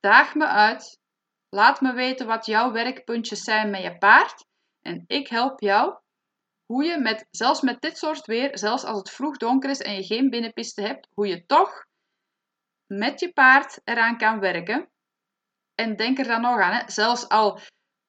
daag 0.00 0.34
me 0.34 0.46
uit. 0.46 0.98
Laat 1.48 1.80
me 1.80 1.92
weten 1.92 2.26
wat 2.26 2.46
jouw 2.46 2.72
werkpuntjes 2.72 3.42
zijn 3.42 3.70
met 3.70 3.82
je 3.82 3.98
paard. 3.98 4.46
En 4.80 5.04
ik 5.06 5.28
help 5.28 5.60
jou 5.60 6.02
hoe 6.66 6.84
je 6.84 6.98
met, 6.98 7.26
zelfs 7.30 7.60
met 7.60 7.80
dit 7.80 7.98
soort 7.98 8.26
weer, 8.26 8.58
zelfs 8.58 8.84
als 8.84 8.98
het 8.98 9.10
vroeg 9.10 9.36
donker 9.36 9.70
is 9.70 9.80
en 9.80 9.94
je 9.94 10.02
geen 10.02 10.30
binnenpiste 10.30 10.82
hebt, 10.82 11.08
hoe 11.14 11.26
je 11.26 11.46
toch 11.46 11.84
met 12.86 13.20
je 13.20 13.32
paard 13.32 13.80
eraan 13.84 14.18
kan 14.18 14.40
werken. 14.40 14.90
En 15.74 15.96
denk 15.96 16.18
er 16.18 16.26
dan 16.26 16.40
nog 16.40 16.60
aan, 16.60 16.72
hè, 16.72 16.90
zelfs 16.90 17.28
al 17.28 17.60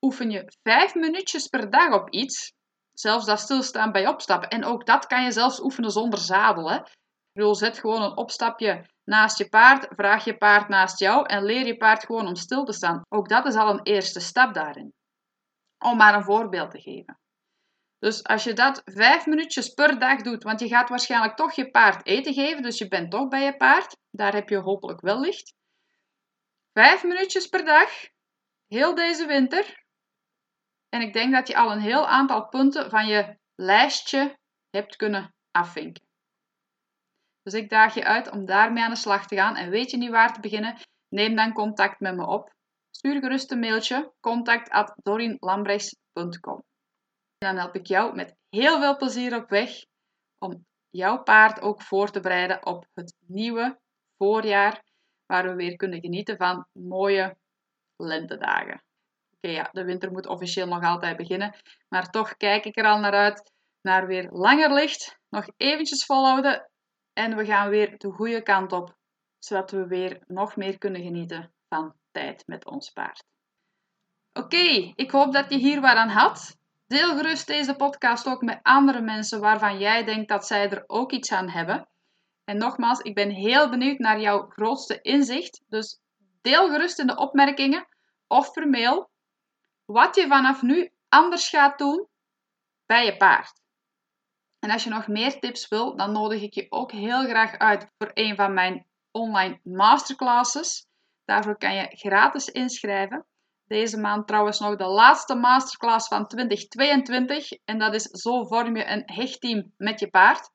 oefen 0.05 0.29
je 0.29 0.53
vijf 0.63 0.95
minuutjes 0.95 1.47
per 1.47 1.69
dag 1.69 1.93
op 1.93 2.09
iets, 2.09 2.53
zelfs 2.93 3.25
dat 3.25 3.39
stilstaan 3.39 3.91
bij 3.91 4.07
opstappen. 4.07 4.49
En 4.49 4.65
ook 4.65 4.85
dat 4.85 5.05
kan 5.07 5.23
je 5.23 5.31
zelfs 5.31 5.59
oefenen 5.59 5.91
zonder 5.91 6.19
zadel. 6.19 6.71
Hè. 6.71 6.77
Ik 6.77 7.41
bedoel, 7.41 7.55
zet 7.55 7.79
gewoon 7.79 8.01
een 8.01 8.17
opstapje 8.17 8.85
naast 9.03 9.37
je 9.37 9.49
paard, 9.49 9.87
vraag 9.89 10.25
je 10.25 10.37
paard 10.37 10.69
naast 10.69 10.99
jou 10.99 11.25
en 11.25 11.43
leer 11.43 11.65
je 11.65 11.77
paard 11.77 12.05
gewoon 12.05 12.27
om 12.27 12.35
stil 12.35 12.63
te 12.63 12.73
staan. 12.73 13.01
Ook 13.09 13.29
dat 13.29 13.45
is 13.45 13.55
al 13.55 13.69
een 13.69 13.83
eerste 13.83 14.19
stap 14.19 14.53
daarin. 14.53 14.93
Om 15.85 15.97
maar 15.97 16.15
een 16.15 16.23
voorbeeld 16.23 16.71
te 16.71 16.81
geven. 16.81 17.19
Dus 17.99 18.23
als 18.23 18.43
je 18.43 18.53
dat 18.53 18.81
vijf 18.85 19.25
minuutjes 19.25 19.69
per 19.69 19.99
dag 19.99 20.21
doet, 20.21 20.43
want 20.43 20.59
je 20.59 20.67
gaat 20.67 20.89
waarschijnlijk 20.89 21.35
toch 21.35 21.53
je 21.53 21.71
paard 21.71 22.05
eten 22.05 22.33
geven, 22.33 22.61
dus 22.61 22.77
je 22.77 22.87
bent 22.87 23.11
toch 23.11 23.27
bij 23.27 23.43
je 23.43 23.57
paard, 23.57 23.97
daar 24.09 24.33
heb 24.33 24.49
je 24.49 24.57
hopelijk 24.57 25.01
wel 25.01 25.19
licht. 25.19 25.53
Vijf 26.73 27.03
minuutjes 27.03 27.47
per 27.47 27.65
dag, 27.65 27.89
heel 28.67 28.95
deze 28.95 29.25
winter. 29.25 29.84
En 30.95 31.01
ik 31.01 31.13
denk 31.13 31.34
dat 31.34 31.47
je 31.47 31.55
al 31.55 31.71
een 31.71 31.79
heel 31.79 32.08
aantal 32.08 32.47
punten 32.47 32.89
van 32.89 33.08
je 33.08 33.38
lijstje 33.55 34.38
hebt 34.69 34.95
kunnen 34.95 35.34
afvinken. 35.51 36.03
Dus 37.41 37.53
ik 37.53 37.69
daag 37.69 37.93
je 37.93 38.03
uit 38.03 38.31
om 38.31 38.45
daarmee 38.45 38.84
aan 38.84 38.89
de 38.89 38.95
slag 38.95 39.27
te 39.27 39.36
gaan. 39.36 39.55
En 39.55 39.69
weet 39.69 39.91
je 39.91 39.97
niet 39.97 40.10
waar 40.10 40.34
te 40.34 40.39
beginnen? 40.39 40.77
Neem 41.10 41.36
dan 41.36 41.53
contact 41.53 41.99
met 41.99 42.15
me 42.15 42.25
op. 42.25 42.53
Stuur 42.89 43.19
gerust 43.19 43.51
een 43.51 43.60
mailtje 43.60 44.13
contact@dorinlambrechts.com. 44.19 46.63
Dan 47.38 47.58
help 47.58 47.75
ik 47.75 47.86
jou 47.86 48.15
met 48.15 48.36
heel 48.49 48.79
veel 48.79 48.97
plezier 48.97 49.36
op 49.36 49.49
weg 49.49 49.86
om 50.38 50.65
jouw 50.89 51.23
paard 51.23 51.62
ook 51.62 51.81
voor 51.81 52.12
te 52.12 52.19
bereiden 52.19 52.65
op 52.65 52.88
het 52.93 53.15
nieuwe 53.19 53.79
voorjaar, 54.17 54.84
waar 55.25 55.43
we 55.43 55.55
weer 55.55 55.75
kunnen 55.75 55.99
genieten 55.99 56.38
van 56.38 56.67
mooie 56.71 57.38
lentedagen. 57.95 58.84
Ja, 59.51 59.69
de 59.71 59.84
winter 59.84 60.12
moet 60.12 60.27
officieel 60.27 60.67
nog 60.67 60.84
altijd 60.84 61.17
beginnen, 61.17 61.55
maar 61.89 62.10
toch 62.10 62.38
kijk 62.38 62.65
ik 62.65 62.77
er 62.77 62.86
al 62.86 62.99
naar 62.99 63.13
uit 63.13 63.53
naar 63.81 64.08
weer 64.08 64.29
langer 64.31 64.73
licht. 64.73 65.19
Nog 65.29 65.45
eventjes 65.58 66.05
volhouden 66.05 66.69
en 67.13 67.36
we 67.36 67.45
gaan 67.45 67.69
weer 67.69 67.97
de 67.97 68.12
goede 68.12 68.41
kant 68.41 68.71
op, 68.71 68.95
zodat 69.39 69.71
we 69.71 69.88
weer 69.88 70.23
nog 70.27 70.55
meer 70.55 70.77
kunnen 70.77 71.01
genieten 71.01 71.53
van 71.69 71.95
tijd 72.12 72.43
met 72.45 72.65
ons 72.65 72.89
paard. 72.89 73.23
Oké, 74.34 74.91
ik 74.95 75.12
hoop 75.12 75.34
dat 75.34 75.49
je 75.49 75.58
hier 75.58 75.81
wat 75.81 75.95
aan 75.95 76.10
had. 76.10 76.58
Deel 76.88 77.15
gerust 77.15 77.47
deze 77.47 77.75
podcast 77.75 78.27
ook 78.27 78.41
met 78.41 78.60
andere 78.62 79.01
mensen 79.01 79.39
waarvan 79.39 79.79
jij 79.79 80.03
denkt 80.03 80.29
dat 80.29 80.47
zij 80.47 80.69
er 80.69 80.84
ook 80.88 81.12
iets 81.12 81.31
aan 81.31 81.49
hebben. 81.49 81.88
En 82.43 82.58
nogmaals, 82.58 82.99
ik 82.99 83.15
ben 83.15 83.29
heel 83.29 83.69
benieuwd 83.69 83.99
naar 83.99 84.19
jouw 84.19 84.47
grootste 84.49 85.01
inzicht. 85.01 85.63
Dus 85.67 85.99
deel 86.41 86.69
gerust 86.69 86.99
in 86.99 87.08
de 87.08 87.17
opmerkingen 87.17 87.88
of 88.27 88.51
per 88.51 88.67
mail 88.69 89.10
wat 89.85 90.15
je 90.15 90.27
vanaf 90.27 90.61
nu 90.61 90.91
anders 91.09 91.49
gaat 91.49 91.77
doen 91.77 92.07
bij 92.85 93.05
je 93.05 93.17
paard. 93.17 93.63
En 94.59 94.71
als 94.71 94.83
je 94.83 94.89
nog 94.89 95.07
meer 95.07 95.39
tips 95.39 95.67
wil, 95.67 95.95
dan 95.95 96.11
nodig 96.11 96.41
ik 96.41 96.53
je 96.53 96.65
ook 96.69 96.91
heel 96.91 97.23
graag 97.23 97.57
uit 97.57 97.91
voor 97.97 98.11
een 98.13 98.35
van 98.35 98.53
mijn 98.53 98.85
online 99.11 99.59
masterclasses. 99.63 100.87
Daarvoor 101.25 101.57
kan 101.57 101.75
je 101.75 101.87
gratis 101.89 102.49
inschrijven. 102.49 103.25
Deze 103.65 103.99
maand 103.99 104.27
trouwens 104.27 104.59
nog 104.59 104.75
de 104.75 104.87
laatste 104.87 105.35
masterclass 105.35 106.07
van 106.07 106.27
2022. 106.27 107.51
En 107.51 107.79
dat 107.79 107.93
is 107.93 108.03
Zo 108.03 108.43
vorm 108.43 108.75
je 108.75 108.85
een 108.85 109.03
hechtteam 109.05 109.73
met 109.77 109.99
je 109.99 110.09
paard. 110.09 110.49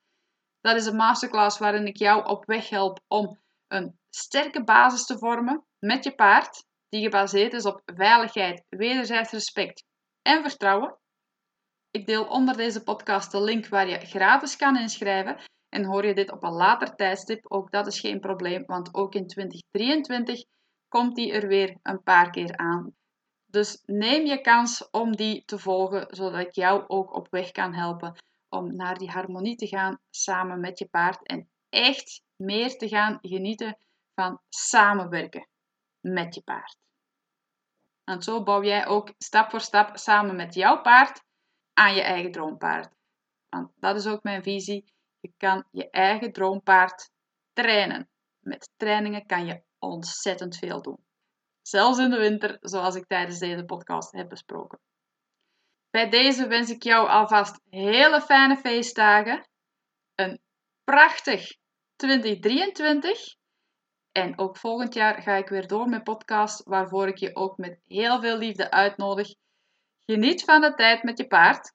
Dat 0.60 0.76
is 0.76 0.86
een 0.86 0.96
masterclass 0.96 1.58
waarin 1.58 1.86
ik 1.86 1.96
jou 1.96 2.24
op 2.24 2.44
weg 2.44 2.68
help 2.68 3.00
om 3.08 3.38
een 3.68 3.98
sterke 4.10 4.64
basis 4.64 5.06
te 5.06 5.18
vormen 5.18 5.64
met 5.78 6.04
je 6.04 6.14
paard. 6.14 6.64
Die 6.90 7.02
gebaseerd 7.02 7.52
is 7.52 7.64
op 7.64 7.82
veiligheid, 7.84 8.64
wederzijds 8.68 9.32
respect 9.32 9.84
en 10.22 10.42
vertrouwen. 10.42 10.98
Ik 11.90 12.06
deel 12.06 12.24
onder 12.24 12.56
deze 12.56 12.82
podcast 12.82 13.30
de 13.32 13.42
link 13.42 13.68
waar 13.68 13.88
je 13.88 13.98
gratis 13.98 14.56
kan 14.56 14.76
inschrijven. 14.76 15.40
En 15.68 15.84
hoor 15.84 16.06
je 16.06 16.14
dit 16.14 16.30
op 16.30 16.42
een 16.42 16.52
later 16.52 16.94
tijdstip, 16.94 17.50
ook 17.50 17.70
dat 17.70 17.86
is 17.86 18.00
geen 18.00 18.20
probleem, 18.20 18.64
want 18.66 18.94
ook 18.94 19.14
in 19.14 19.26
2023 19.26 20.44
komt 20.88 21.16
die 21.16 21.32
er 21.32 21.48
weer 21.48 21.78
een 21.82 22.02
paar 22.02 22.30
keer 22.30 22.56
aan. 22.56 22.94
Dus 23.46 23.82
neem 23.86 24.26
je 24.26 24.40
kans 24.40 24.90
om 24.90 25.16
die 25.16 25.44
te 25.44 25.58
volgen, 25.58 26.06
zodat 26.10 26.40
ik 26.40 26.54
jou 26.54 26.84
ook 26.86 27.14
op 27.14 27.26
weg 27.30 27.50
kan 27.50 27.74
helpen 27.74 28.14
om 28.48 28.76
naar 28.76 28.98
die 28.98 29.10
harmonie 29.10 29.56
te 29.56 29.66
gaan 29.66 30.00
samen 30.10 30.60
met 30.60 30.78
je 30.78 30.88
paard 30.88 31.26
en 31.26 31.48
echt 31.68 32.22
meer 32.36 32.76
te 32.76 32.88
gaan 32.88 33.18
genieten 33.20 33.78
van 34.14 34.40
samenwerken 34.48 35.48
met 36.00 36.34
je 36.34 36.42
paard. 36.42 36.76
En 38.04 38.22
zo 38.22 38.42
bouw 38.42 38.62
jij 38.62 38.86
ook 38.86 39.14
stap 39.18 39.50
voor 39.50 39.60
stap 39.60 39.96
samen 39.96 40.36
met 40.36 40.54
jouw 40.54 40.80
paard 40.80 41.22
aan 41.72 41.94
je 41.94 42.02
eigen 42.02 42.32
droompaard. 42.32 42.94
Want 43.48 43.72
dat 43.76 43.96
is 43.96 44.06
ook 44.06 44.22
mijn 44.22 44.42
visie. 44.42 44.92
Je 45.20 45.32
kan 45.36 45.66
je 45.70 45.90
eigen 45.90 46.32
droompaard 46.32 47.10
trainen. 47.52 48.08
Met 48.40 48.70
trainingen 48.76 49.26
kan 49.26 49.46
je 49.46 49.62
ontzettend 49.78 50.56
veel 50.56 50.82
doen. 50.82 51.04
Zelfs 51.62 51.98
in 51.98 52.10
de 52.10 52.18
winter, 52.18 52.56
zoals 52.60 52.94
ik 52.94 53.06
tijdens 53.06 53.38
deze 53.38 53.64
podcast 53.64 54.12
heb 54.12 54.28
besproken. 54.28 54.80
Bij 55.90 56.08
deze 56.08 56.46
wens 56.46 56.70
ik 56.70 56.82
jou 56.82 57.08
alvast 57.08 57.60
hele 57.70 58.20
fijne 58.20 58.56
feestdagen. 58.56 59.48
Een 60.14 60.40
prachtig 60.84 61.56
2023. 61.96 63.38
En 64.20 64.38
ook 64.38 64.56
volgend 64.56 64.94
jaar 64.94 65.22
ga 65.22 65.34
ik 65.34 65.48
weer 65.48 65.66
door 65.66 65.88
met 65.88 66.04
podcast, 66.04 66.62
waarvoor 66.64 67.08
ik 67.08 67.16
je 67.16 67.36
ook 67.36 67.56
met 67.56 67.78
heel 67.86 68.20
veel 68.20 68.36
liefde 68.36 68.70
uitnodig. 68.70 69.34
Geniet 70.06 70.44
van 70.44 70.60
de 70.60 70.74
tijd 70.74 71.02
met 71.02 71.18
je 71.18 71.26
paard. 71.26 71.72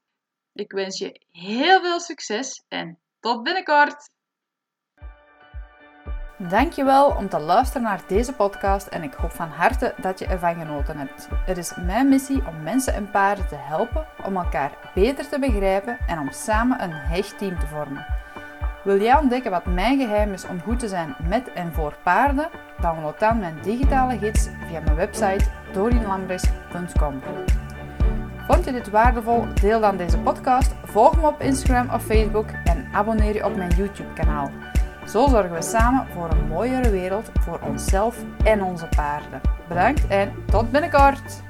Ik 0.53 0.71
wens 0.71 0.97
je 0.97 1.21
heel 1.31 1.81
veel 1.81 1.99
succes 1.99 2.63
en 2.67 2.99
tot 3.19 3.43
binnenkort. 3.43 4.09
Dankjewel 6.37 7.15
om 7.15 7.29
te 7.29 7.39
luisteren 7.39 7.81
naar 7.81 8.07
deze 8.07 8.33
podcast 8.33 8.87
en 8.87 9.03
ik 9.03 9.13
hoop 9.13 9.31
van 9.31 9.49
harte 9.49 9.93
dat 10.01 10.19
je 10.19 10.25
ervan 10.25 10.55
genoten 10.55 10.97
hebt. 10.97 11.27
Het 11.31 11.57
is 11.57 11.75
mijn 11.75 12.09
missie 12.09 12.47
om 12.47 12.63
mensen 12.63 12.93
en 12.93 13.11
paarden 13.11 13.47
te 13.47 13.55
helpen 13.55 14.07
om 14.25 14.37
elkaar 14.37 14.91
beter 14.93 15.29
te 15.29 15.39
begrijpen 15.39 15.99
en 16.07 16.19
om 16.19 16.31
samen 16.31 16.83
een 16.83 16.93
hecht 16.93 17.37
team 17.37 17.59
te 17.59 17.67
vormen. 17.67 18.24
Wil 18.85 19.01
jij 19.01 19.17
ontdekken 19.17 19.51
wat 19.51 19.65
mijn 19.65 19.99
geheim 19.99 20.33
is 20.33 20.47
om 20.47 20.61
goed 20.61 20.79
te 20.79 20.87
zijn 20.87 21.15
met 21.29 21.53
en 21.53 21.73
voor 21.73 21.93
paarden? 22.03 22.49
Download 22.81 23.19
dan 23.19 23.39
mijn 23.39 23.57
digitale 23.61 24.17
gids 24.17 24.47
via 24.67 24.79
mijn 24.79 24.95
website 24.95 25.45
dorinlambres.com. 25.73 27.21
Vond 28.47 28.65
je 28.65 28.71
dit 28.71 28.89
waardevol? 28.89 29.45
Deel 29.61 29.79
dan 29.79 29.97
deze 29.97 30.17
podcast, 30.17 30.75
volg 30.83 31.21
me 31.21 31.27
op 31.27 31.41
Instagram 31.41 31.89
of 31.89 32.03
Facebook 32.03 32.49
en 32.63 32.87
abonneer 32.93 33.33
je 33.33 33.45
op 33.45 33.55
mijn 33.55 33.75
YouTube 33.75 34.13
kanaal. 34.13 34.51
Zo 35.07 35.27
zorgen 35.27 35.53
we 35.53 35.61
samen 35.61 36.07
voor 36.13 36.29
een 36.31 36.47
mooiere 36.47 36.89
wereld 36.89 37.31
voor 37.39 37.59
onszelf 37.63 38.17
en 38.43 38.63
onze 38.63 38.87
paarden. 38.95 39.41
Bedankt 39.67 40.07
en 40.07 40.33
tot 40.45 40.71
binnenkort! 40.71 41.43